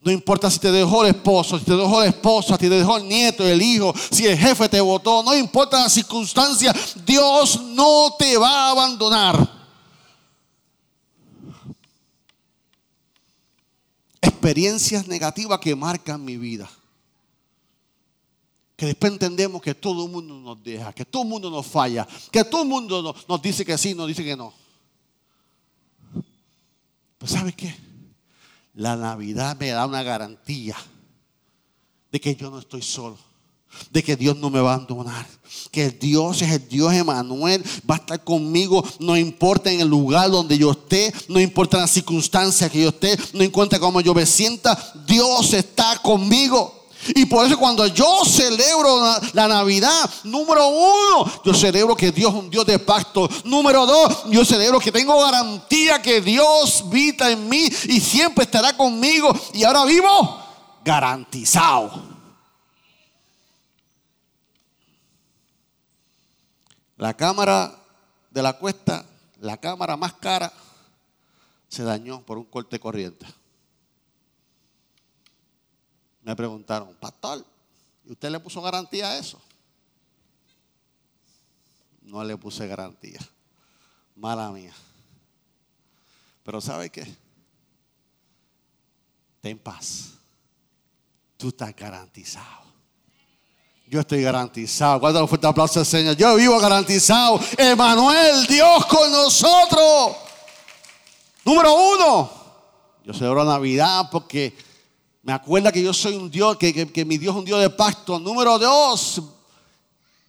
[0.00, 2.96] No importa si te dejó el esposo, si te dejó la esposa, si te dejó
[2.96, 8.16] el nieto, el hijo, si el jefe te votó, no importa la circunstancia, Dios no
[8.18, 9.62] te va a abandonar.
[14.20, 16.68] Experiencias negativas que marcan mi vida.
[18.82, 22.04] Que después entendemos que todo el mundo nos deja, que todo el mundo nos falla,
[22.32, 24.52] que todo el mundo nos, dice que sí, nos dice que no.
[27.16, 27.72] Pues ¿sabes qué?
[28.74, 30.74] La Navidad me da una garantía
[32.10, 33.16] de que yo no estoy solo.
[33.92, 35.28] De que Dios no me va a abandonar.
[35.70, 37.62] Que Dios es el Dios Emanuel.
[37.88, 38.84] Va a estar conmigo.
[38.98, 41.14] No importa en el lugar donde yo esté.
[41.28, 43.16] No importa las circunstancias que yo esté.
[43.32, 44.76] No importa cómo yo me sienta.
[45.06, 46.81] Dios está conmigo.
[47.08, 52.38] Y por eso cuando yo celebro la, Navidad, número uno, yo celebro que Dios es
[52.40, 53.28] un Dios de pacto.
[53.44, 58.76] Número dos, yo celebro que tengo garantía que Dios vita en mí y siempre estará
[58.76, 59.34] conmigo.
[59.52, 60.38] Y ahora vivo
[60.84, 61.90] garantizado.
[66.96, 67.74] La cámara
[68.30, 69.04] de la cuesta,
[69.40, 70.52] la cámara más cara,
[71.68, 73.26] se dañó por un corte corriente
[76.22, 77.44] me preguntaron, pastor,
[78.04, 79.40] ¿y usted le puso garantía a eso?
[82.02, 83.20] No le puse garantía.
[84.16, 84.74] Mala mía.
[86.44, 87.16] Pero ¿sabe qué?
[89.40, 90.12] Ten paz.
[91.36, 92.62] Tú estás garantizado.
[93.86, 95.00] Yo estoy garantizado.
[95.00, 96.16] Guarda un fuerte aplauso al Señor.
[96.16, 97.40] Yo vivo garantizado.
[97.58, 100.16] Emanuel, Dios con nosotros.
[101.44, 102.30] Número uno.
[103.04, 104.56] Yo celebro Navidad porque
[105.22, 108.18] me acuerda que yo soy un Dios, que, mi Dios es un Dios de pacto.
[108.18, 109.22] Número dos,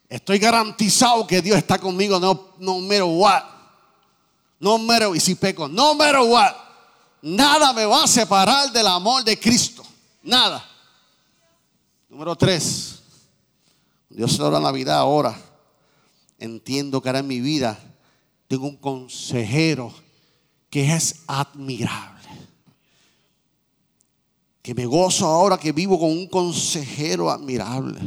[0.08, 3.44] estoy garantizado que Dios está conmigo, no, no matter what.
[4.60, 6.54] No matter, y si peco, no matter what.
[7.24, 9.84] Nada me va a separar del amor de Cristo.
[10.22, 10.64] Nada.
[12.08, 13.02] Número tres,
[14.10, 15.36] Dios la Navidad ahora.
[16.38, 17.80] Entiendo que ahora en mi vida
[18.48, 19.92] tengo un consejero
[20.70, 22.13] que es admirable
[24.64, 28.00] que me gozo ahora que vivo con un consejero admirable,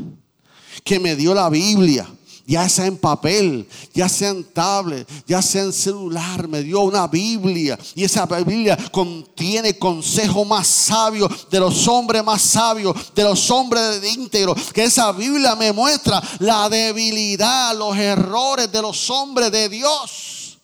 [0.82, 2.08] que me dio la Biblia,
[2.46, 7.06] ya sea en papel, ya sea en tablet, ya sea en celular, me dio una
[7.08, 7.78] Biblia.
[7.94, 14.00] Y esa Biblia contiene consejo más sabio de los hombres más sabios, de los hombres
[14.00, 19.68] de íntegro, que esa Biblia me muestra la debilidad, los errores de los hombres de
[19.68, 20.58] Dios,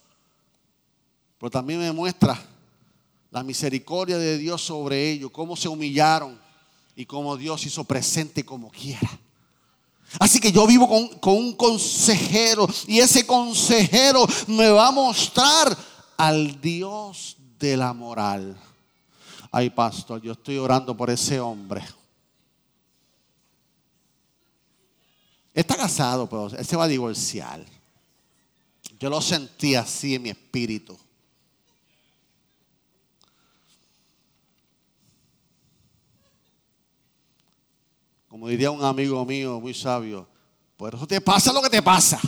[1.39, 2.52] pero también me muestra
[3.33, 6.39] la misericordia de Dios sobre ellos, cómo se humillaron
[6.95, 9.11] y cómo Dios hizo presente como quiera.
[10.21, 15.75] Así que yo vivo con, con, un consejero y ese consejero me va a mostrar
[16.19, 18.55] al Dios de la moral.
[19.51, 21.83] Ay, pastor, yo estoy orando por ese hombre.
[25.55, 27.65] Está casado, pero él se va a divorciar.
[29.01, 30.99] Yo lo sentí así en mi espíritu.
[38.33, 40.27] Como diría un amigo mío muy sabio,
[40.79, 42.19] por eso te pasa lo que te pasa.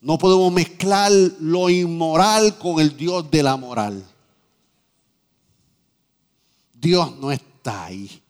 [0.00, 4.08] No podemos mezclar lo inmoral con el Dios de la moral.
[6.72, 8.22] Dios no está ahí.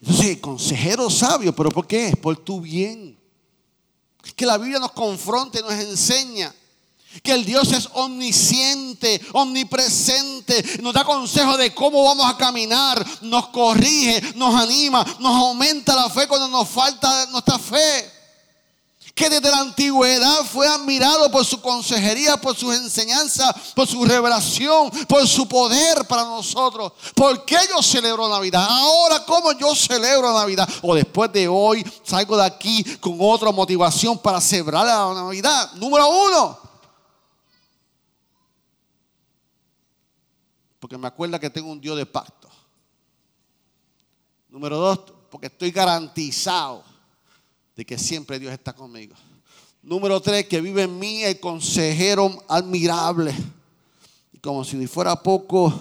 [0.00, 2.16] Entonces, consejero sabio, pero ¿por qué?
[2.16, 3.18] Por tu bien.
[4.34, 6.54] Que la Biblia nos confronte, nos enseña
[7.22, 13.48] que el Dios es omnisciente, omnipresente, nos da consejo de cómo vamos a caminar, nos
[13.48, 18.20] corrige, nos anima, nos aumenta la fe cuando nos falta nuestra fe.
[19.12, 24.90] que desde la antigüedad fue admirado por su consejería, por sus enseñanzas, por su revelación,
[25.06, 26.92] por su poder para nosotros.
[27.14, 28.66] ¿Por qué yo celebro Navidad?
[28.66, 30.66] Ahora, ¿cómo yo celebro Navidad?
[30.80, 35.72] O después de hoy salgo de aquí con otra motivación para celebrar la Navidad.
[35.74, 36.69] Número uno.
[40.90, 42.48] Porque me acuerda que tengo un Dios de pacto.
[44.48, 44.98] Número dos,
[45.30, 46.82] porque estoy garantizado
[47.76, 49.14] de que siempre Dios está conmigo.
[49.84, 53.32] Número tres, que vive en mí el consejero admirable.
[54.32, 55.72] Y como si fuera poco,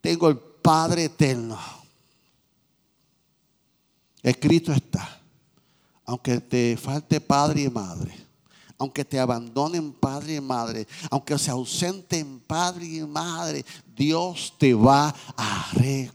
[0.00, 1.58] tengo el Padre eterno.
[4.22, 5.20] Escrito está,
[6.04, 8.14] aunque te falte padre y madre,
[8.78, 13.64] aunque te abandonen padre y madre, aunque se ausenten padre y madre,
[13.94, 16.14] Dios te va a recoger.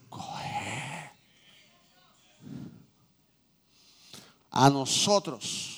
[4.52, 5.78] a nosotros,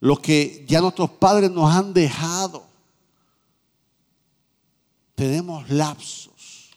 [0.00, 2.66] los que ya nuestros padres nos han dejado,
[5.14, 6.70] tenemos lapsos,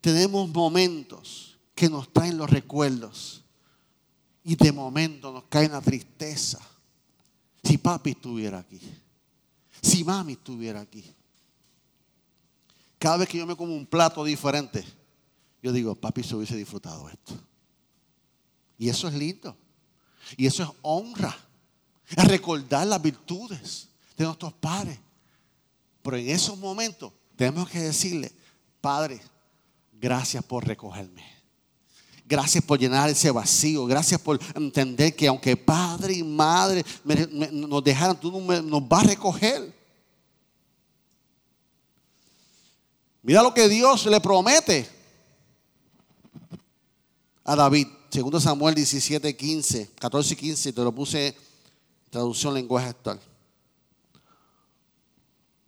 [0.00, 3.44] tenemos momentos que nos traen los recuerdos
[4.42, 6.60] y de momento nos cae la tristeza.
[7.74, 8.80] Si papi estuviera aquí,
[9.82, 11.04] si mami estuviera aquí.
[13.00, 14.84] Cada vez que yo me como un plato diferente,
[15.60, 17.34] yo digo, papi se hubiese disfrutado esto.
[18.78, 19.56] Y eso es lindo.
[20.36, 21.36] Y eso es honra.
[22.10, 25.00] Es recordar las virtudes de nuestros padres.
[26.00, 28.30] Pero en esos momentos tenemos que decirle,
[28.80, 29.20] Padre,
[30.00, 31.33] gracias por recogerme.
[32.26, 33.84] Gracias por llenar ese vacío.
[33.84, 36.84] Gracias por entender que aunque padre y madre
[37.52, 39.74] nos dejaran, tú nos vas a recoger.
[43.22, 44.88] Mira lo que Dios le promete
[47.44, 47.88] a David.
[48.10, 51.36] Segundo Samuel 17, 15, 14 y 15, te lo puse
[52.10, 53.20] traducción lenguaje actual.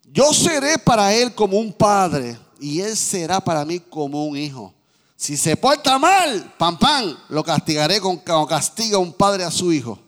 [0.04, 4.75] Yo seré para él como un padre y él será para mí como un hijo.
[5.16, 9.98] Si se porta mal, pam, pam, lo castigaré como castiga un padre a su hijo.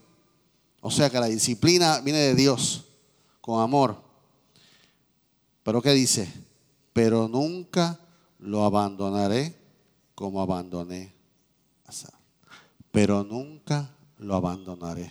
[0.80, 2.84] O sea que la disciplina viene de Dios,
[3.40, 3.96] con amor.
[5.62, 6.32] Pero ¿qué dice?
[6.92, 7.98] Pero nunca
[8.38, 9.56] lo abandonaré
[10.14, 11.12] como abandoné
[11.86, 12.18] a Sara
[12.90, 13.88] pero nunca
[14.18, 15.10] lo abandonaré.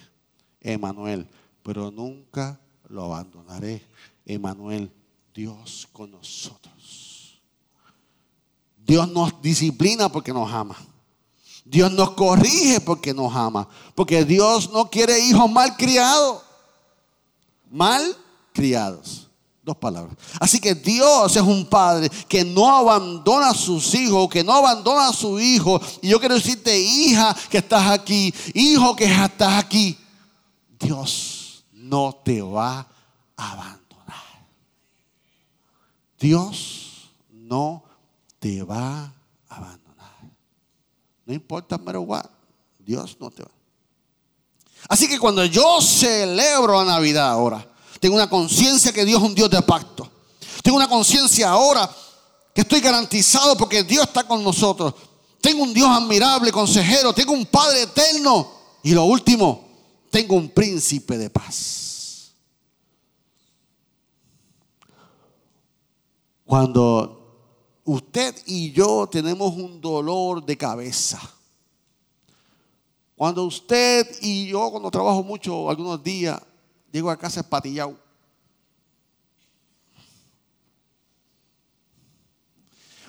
[0.60, 1.28] Emanuel,
[1.64, 3.82] pero nunca lo abandonaré.
[4.26, 4.92] Emanuel,
[5.34, 6.77] Dios con nosotros.
[8.88, 10.78] Dios nos disciplina porque nos ama.
[11.66, 13.68] Dios nos corrige porque nos ama.
[13.94, 16.42] Porque Dios no quiere hijos mal criados.
[17.70, 18.16] Mal
[18.54, 19.28] criados.
[19.62, 20.16] Dos palabras.
[20.40, 25.10] Así que Dios es un padre que no abandona a sus hijos, que no abandona
[25.10, 25.82] a su hijo.
[26.02, 29.98] Y yo quiero decirte, hija que estás aquí, hijo que estás aquí,
[30.80, 32.88] Dios no te va
[33.36, 34.48] a abandonar.
[36.18, 37.84] Dios no
[38.40, 39.04] te va
[39.50, 40.32] a abandonar.
[41.26, 42.08] No importa, pero
[42.80, 43.52] Dios no te va.
[44.88, 47.68] Así que cuando yo celebro la Navidad ahora,
[48.00, 50.10] tengo una conciencia que Dios es un Dios de pacto.
[50.62, 51.90] Tengo una conciencia ahora
[52.54, 54.94] que estoy garantizado porque Dios está con nosotros.
[55.42, 57.14] Tengo un Dios admirable, consejero.
[57.14, 58.52] Tengo un Padre eterno.
[58.84, 59.68] Y lo último,
[60.10, 62.32] tengo un príncipe de paz.
[66.46, 67.17] Cuando
[67.88, 71.20] usted y yo tenemos un dolor de cabeza.
[73.16, 76.40] Cuando usted y yo, cuando trabajo mucho algunos días,
[76.92, 77.96] Llego a casa espatillado.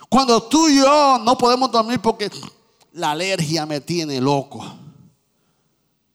[0.09, 2.31] Cuando tú y yo no podemos dormir porque
[2.93, 4.65] la alergia me tiene loco.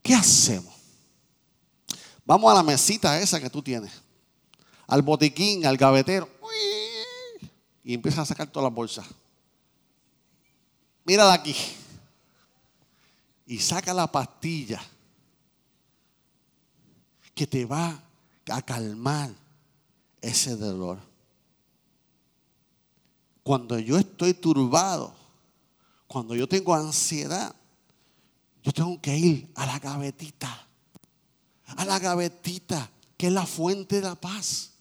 [0.02, 0.74] ¿Qué hacemos?
[2.26, 3.92] Vamos a la mesita esa que tú tienes.
[4.88, 6.28] Al botiquín, al gavetero.
[7.84, 9.06] Y empiezas a sacar todas las bolsas.
[11.06, 11.56] Mírala aquí.
[13.46, 14.82] Y saca la pastilla
[17.36, 18.02] que te va
[18.50, 19.32] a calmar
[20.22, 21.00] ese dolor.
[23.44, 25.14] Cuando yo estoy turbado,
[26.08, 27.54] cuando yo tengo ansiedad,
[28.64, 30.68] yo tengo que ir a la gavetita,
[31.66, 34.73] a la gavetita, que es la fuente de la paz,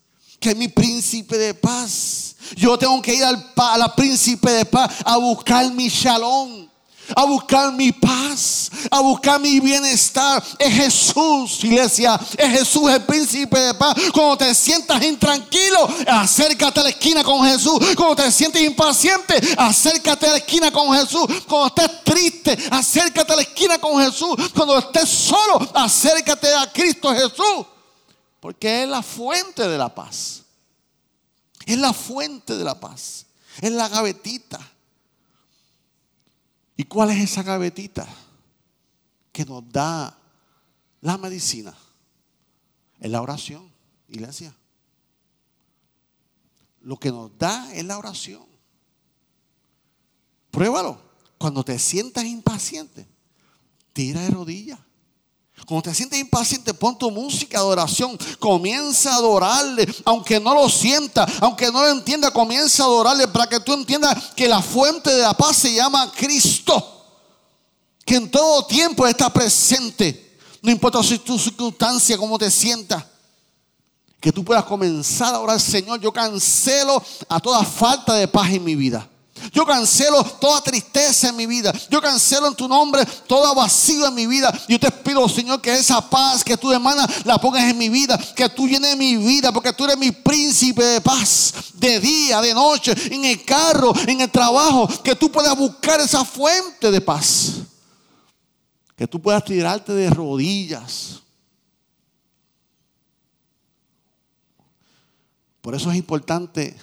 [0.43, 2.35] que mi príncipe de paz.
[2.57, 6.69] Yo tengo que ir al, a la príncipe de paz a buscar mi shalom
[7.17, 10.43] a buscar mi paz, a buscar mi bienestar.
[10.59, 12.19] Es Jesús, iglesia.
[12.37, 13.95] Es Jesús el príncipe de paz.
[14.13, 17.79] Cuando te sientas intranquilo, acércate a la esquina con Jesús.
[17.97, 21.27] Cuando te sientes impaciente, acércate a la esquina con Jesús.
[21.47, 24.37] Cuando estés triste, acércate a la esquina con Jesús.
[24.55, 27.67] Cuando estés solo, acércate a Cristo Jesús.
[28.43, 30.43] Porque es la fuente de la paz.
[31.65, 33.27] Es la fuente de la paz.
[33.61, 34.59] Es la gavetita.
[36.77, 38.05] ¿Y cuál es esa gavetita
[39.31, 40.19] que nos da
[41.03, 41.73] la medicina?
[42.99, 43.71] Es la oración,
[44.09, 44.53] iglesia.
[46.81, 48.45] Lo que nos da es la oración.
[50.51, 51.01] Pruébalo.
[51.39, 53.07] Cuando te sientas impaciente,
[53.93, 54.81] tira de rodillas.
[55.67, 58.19] Cuando te sientes impaciente, pon tu música de oración.
[58.39, 63.47] Comienza a adorarle, aunque no lo sienta, aunque no lo entienda, comienza a adorarle para
[63.47, 67.05] que tú entiendas que la fuente de la paz se llama Cristo.
[68.05, 70.39] Que en todo tiempo está presente.
[70.61, 73.05] No importa si tu circunstancia, cómo te sientas.
[74.21, 78.65] Que tú puedas comenzar a orar, Señor, yo cancelo a toda falta de paz en
[78.65, 79.09] mi vida.
[79.53, 81.75] Yo cancelo toda tristeza en mi vida.
[81.91, 84.51] Yo cancelo en tu nombre todo vacío en mi vida.
[84.67, 88.19] Yo te pido, Señor, que esa paz que tú demandas la pongas en mi vida.
[88.35, 89.53] Que tú llenes mi vida.
[89.53, 91.53] Porque tú eres mi príncipe de paz.
[91.75, 94.89] De día, de noche, en el carro, en el trabajo.
[95.05, 97.57] Que tú puedas buscar esa fuente de paz.
[98.97, 101.21] Que tú puedas tirarte de rodillas.
[105.61, 106.75] Por eso es importante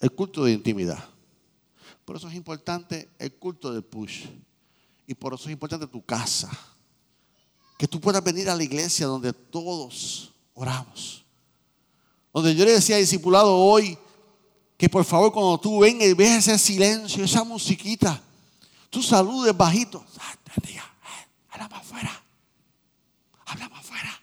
[0.00, 1.04] el culto de intimidad.
[2.04, 4.26] Por eso es importante el culto del push.
[5.06, 6.50] Y por eso es importante tu casa.
[7.78, 11.24] Que tú puedas venir a la iglesia donde todos oramos.
[12.32, 13.98] Donde yo le decía a discipulado hoy
[14.76, 18.22] que por favor cuando tú vengas y ves ese silencio, esa musiquita,
[18.90, 20.04] tú saludes bajito.
[21.50, 22.22] Habla más afuera.
[23.44, 24.22] Habla más afuera.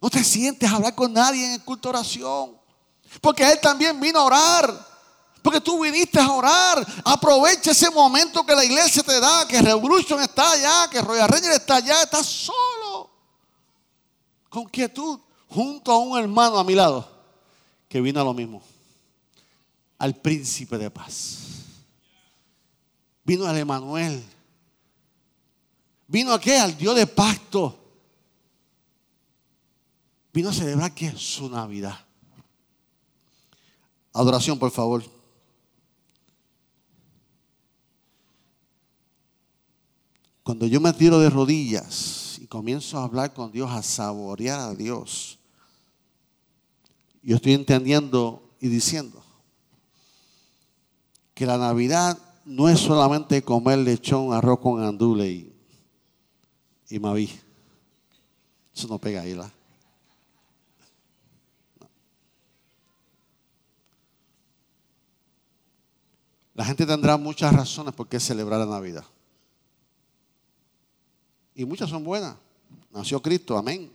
[0.00, 2.63] No te sientes a hablar con nadie en el culto de oración.
[3.20, 4.94] Porque Él también vino a orar.
[5.42, 6.86] Porque tú viniste a orar.
[7.04, 11.52] Aprovecha ese momento que la iglesia te da, que Revolution está allá, que Royal Ranger
[11.52, 13.10] está allá, estás solo.
[14.48, 17.08] Con quietud, junto a un hermano a mi lado,
[17.88, 18.62] que vino a lo mismo.
[19.98, 21.38] Al príncipe de paz.
[23.24, 24.24] Vino al Emanuel.
[26.06, 26.58] Vino a qué?
[26.58, 27.78] Al Dios de pacto.
[30.32, 32.03] Vino a celebrar que su Navidad.
[34.14, 35.02] Adoración, por favor.
[40.44, 44.74] Cuando yo me tiro de rodillas y comienzo a hablar con Dios, a saborear a
[44.74, 45.38] Dios,
[47.22, 49.20] yo estoy entendiendo y diciendo
[51.34, 55.52] que la Navidad no es solamente comer lechón, arroz con andule y,
[56.88, 57.30] y maví.
[58.76, 59.50] Eso no pega ahí, ¿la?
[66.54, 69.04] La gente tendrá muchas razones por qué celebrar la Navidad.
[71.54, 72.36] Y muchas son buenas.
[72.92, 73.92] Nació Cristo, amén.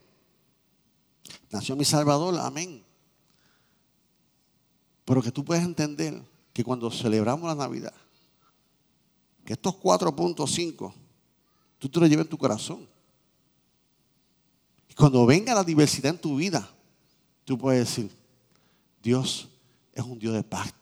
[1.49, 2.83] Nació mi Salvador, amén.
[5.05, 6.21] Pero que tú puedes entender
[6.53, 7.93] que cuando celebramos la Navidad,
[9.45, 10.93] que estos 4.5,
[11.79, 12.87] tú te lo lleves en tu corazón.
[14.89, 16.69] Y cuando venga la diversidad en tu vida,
[17.45, 18.11] tú puedes decir,
[19.01, 19.47] Dios
[19.93, 20.78] es un Dios de pacto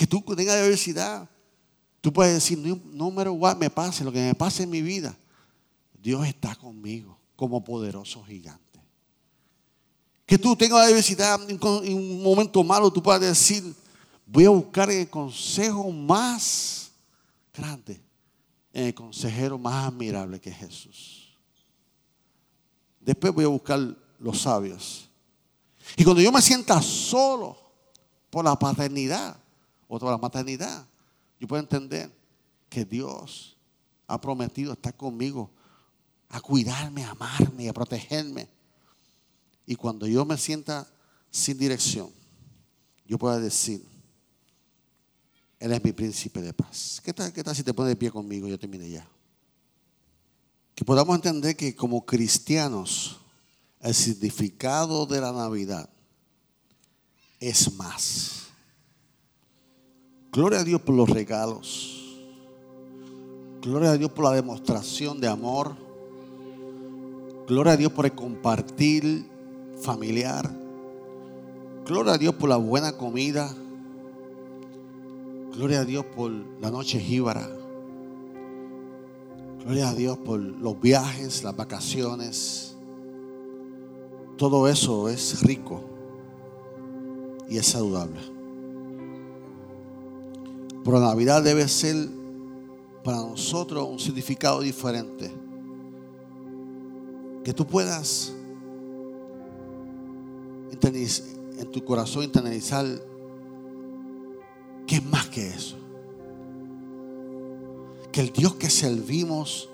[0.00, 1.28] que tú tengas diversidad.
[2.00, 5.14] Tú puedes decir, no matter what me pase, lo que me pase en mi vida,
[5.92, 8.80] Dios está conmigo como poderoso gigante.
[10.24, 13.74] Que tú tengas diversidad en un momento malo, tú puedes decir,
[14.24, 16.92] voy a buscar el consejo más
[17.52, 18.00] grande,
[18.72, 21.38] en el consejero más admirable que es Jesús.
[23.00, 23.78] Después voy a buscar
[24.18, 25.10] los sabios.
[25.94, 27.58] Y cuando yo me sienta solo
[28.30, 29.36] por la paternidad,
[29.92, 30.86] o toda la maternidad,
[31.40, 32.16] yo puedo entender
[32.68, 33.56] que Dios
[34.06, 35.50] ha prometido estar conmigo,
[36.28, 38.48] a cuidarme, a amarme, a protegerme.
[39.66, 40.88] Y cuando yo me sienta
[41.28, 42.08] sin dirección,
[43.04, 43.84] yo puedo decir,
[45.58, 47.02] Él es mi príncipe de paz.
[47.04, 48.46] ¿Qué tal, qué tal si te pones de pie conmigo?
[48.46, 49.08] Yo terminé ya.
[50.76, 53.18] Que podamos entender que como cristianos,
[53.80, 55.90] el significado de la Navidad
[57.40, 58.49] es más.
[60.32, 62.18] Gloria a Dios por los regalos.
[63.60, 65.74] Gloria a Dios por la demostración de amor.
[67.48, 69.26] Gloria a Dios por el compartir
[69.82, 70.48] familiar.
[71.84, 73.52] Gloria a Dios por la buena comida.
[75.52, 77.50] Gloria a Dios por la noche jíbara.
[79.64, 82.76] Gloria a Dios por los viajes, las vacaciones.
[84.36, 85.82] Todo eso es rico
[87.48, 88.39] y es saludable.
[90.84, 92.08] Pero Navidad debe ser
[93.04, 95.30] para nosotros un significado diferente.
[97.44, 98.34] Que tú puedas
[100.82, 102.86] en tu corazón internalizar
[104.86, 105.76] que es más que eso.
[108.12, 109.68] Que el Dios que servimos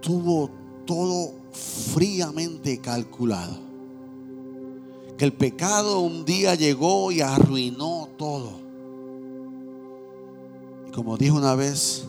[0.00, 0.50] tuvo
[0.84, 3.58] todo fríamente calculado.
[5.16, 8.52] Que el pecado un día llegó y arruinó todo.
[10.88, 12.06] Y como dijo una vez,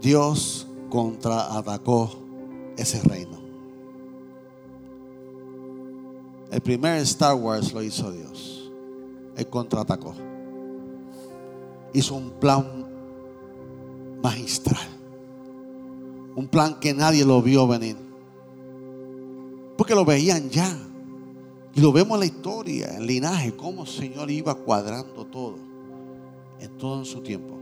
[0.00, 2.10] Dios contraatacó
[2.76, 3.40] ese reino.
[6.50, 8.70] El primer Star Wars lo hizo Dios.
[9.36, 10.14] Él contraatacó.
[11.94, 12.86] Hizo un plan
[14.22, 14.86] magistral.
[16.36, 17.96] Un plan que nadie lo vio venir.
[19.76, 20.76] Porque lo veían ya.
[21.74, 25.56] Y lo vemos en la historia, en linaje, cómo el Señor iba cuadrando todo.
[26.60, 27.58] En todo en su tiempo.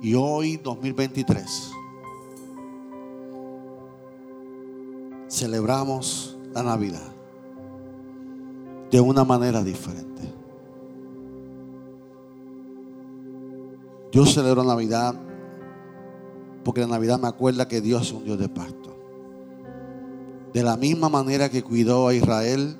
[0.00, 1.70] Y hoy, 2023,
[5.28, 7.12] celebramos la Navidad
[8.90, 10.22] de una manera diferente.
[14.10, 15.14] Yo celebro Navidad
[16.64, 18.81] porque la Navidad me acuerda que Dios es un Dios de pacto.
[20.52, 22.76] De la misma manera que cuidó a Israel,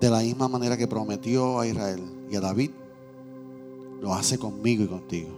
[0.00, 2.70] de la misma manera que prometió a Israel y a David,
[4.00, 5.30] lo hace conmigo y contigo.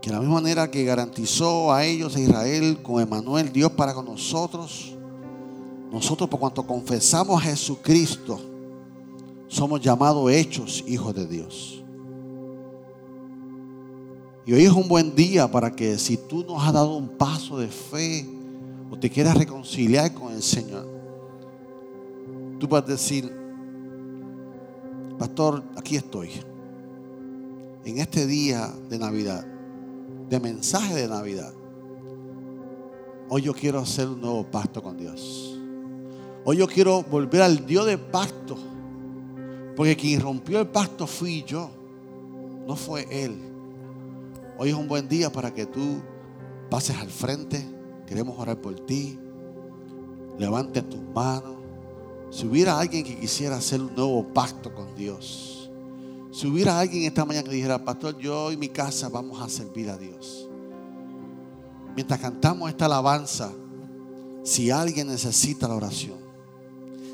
[0.00, 3.94] Que de la misma manera que garantizó a ellos, a Israel, con Emanuel, Dios para
[3.94, 4.94] con nosotros,
[5.92, 8.40] nosotros por cuanto confesamos a Jesucristo,
[9.46, 11.81] somos llamados hechos hijos de Dios.
[14.44, 17.58] Y hoy es un buen día para que si tú nos has dado un paso
[17.58, 18.26] de fe
[18.90, 20.86] o te quieras reconciliar con el Señor,
[22.58, 23.32] tú puedes decir,
[25.18, 26.30] pastor, aquí estoy.
[27.84, 29.52] En este día de Navidad
[30.32, 31.52] de mensaje de Navidad.
[33.28, 35.58] Hoy yo quiero hacer un nuevo pacto con Dios.
[36.42, 38.56] Hoy yo quiero volver al Dios de pacto.
[39.76, 41.70] Porque quien rompió el pacto fui yo.
[42.66, 43.51] No fue Él.
[44.62, 46.00] Hoy es un buen día para que tú
[46.70, 47.66] pases al frente.
[48.06, 49.18] Queremos orar por ti.
[50.38, 51.56] Levante tus manos.
[52.30, 55.52] Si hubiera alguien que quisiera hacer un nuevo pacto con Dios
[56.32, 59.90] si hubiera alguien esta mañana que dijera, pastor, yo y mi casa vamos a servir
[59.90, 60.48] a Dios.
[61.94, 63.52] Mientras cantamos esta alabanza,
[64.42, 66.16] si alguien necesita la oración,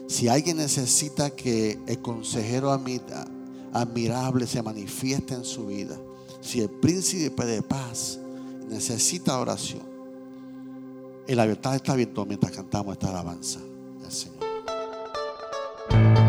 [0.07, 2.70] si alguien necesita que el consejero
[3.72, 5.99] admirable se manifieste en su vida,
[6.41, 8.18] si el príncipe de paz
[8.68, 9.82] necesita oración,
[11.26, 13.61] la libertad está abierta mientras cantamos esta alabanza
[14.05, 14.39] al Señor.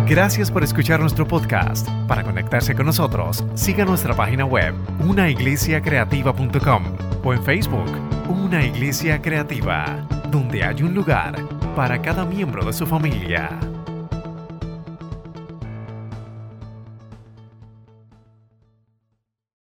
[0.10, 1.88] Gracias por escuchar nuestro podcast.
[2.07, 4.74] Para conectarse con nosotros, siga nuestra página web,
[5.07, 6.84] unaiglesiacreativa.com
[7.24, 7.91] o en Facebook,
[8.28, 11.36] Una Iglesia Creativa, donde hay un lugar
[11.76, 13.68] para cada miembro de su familia.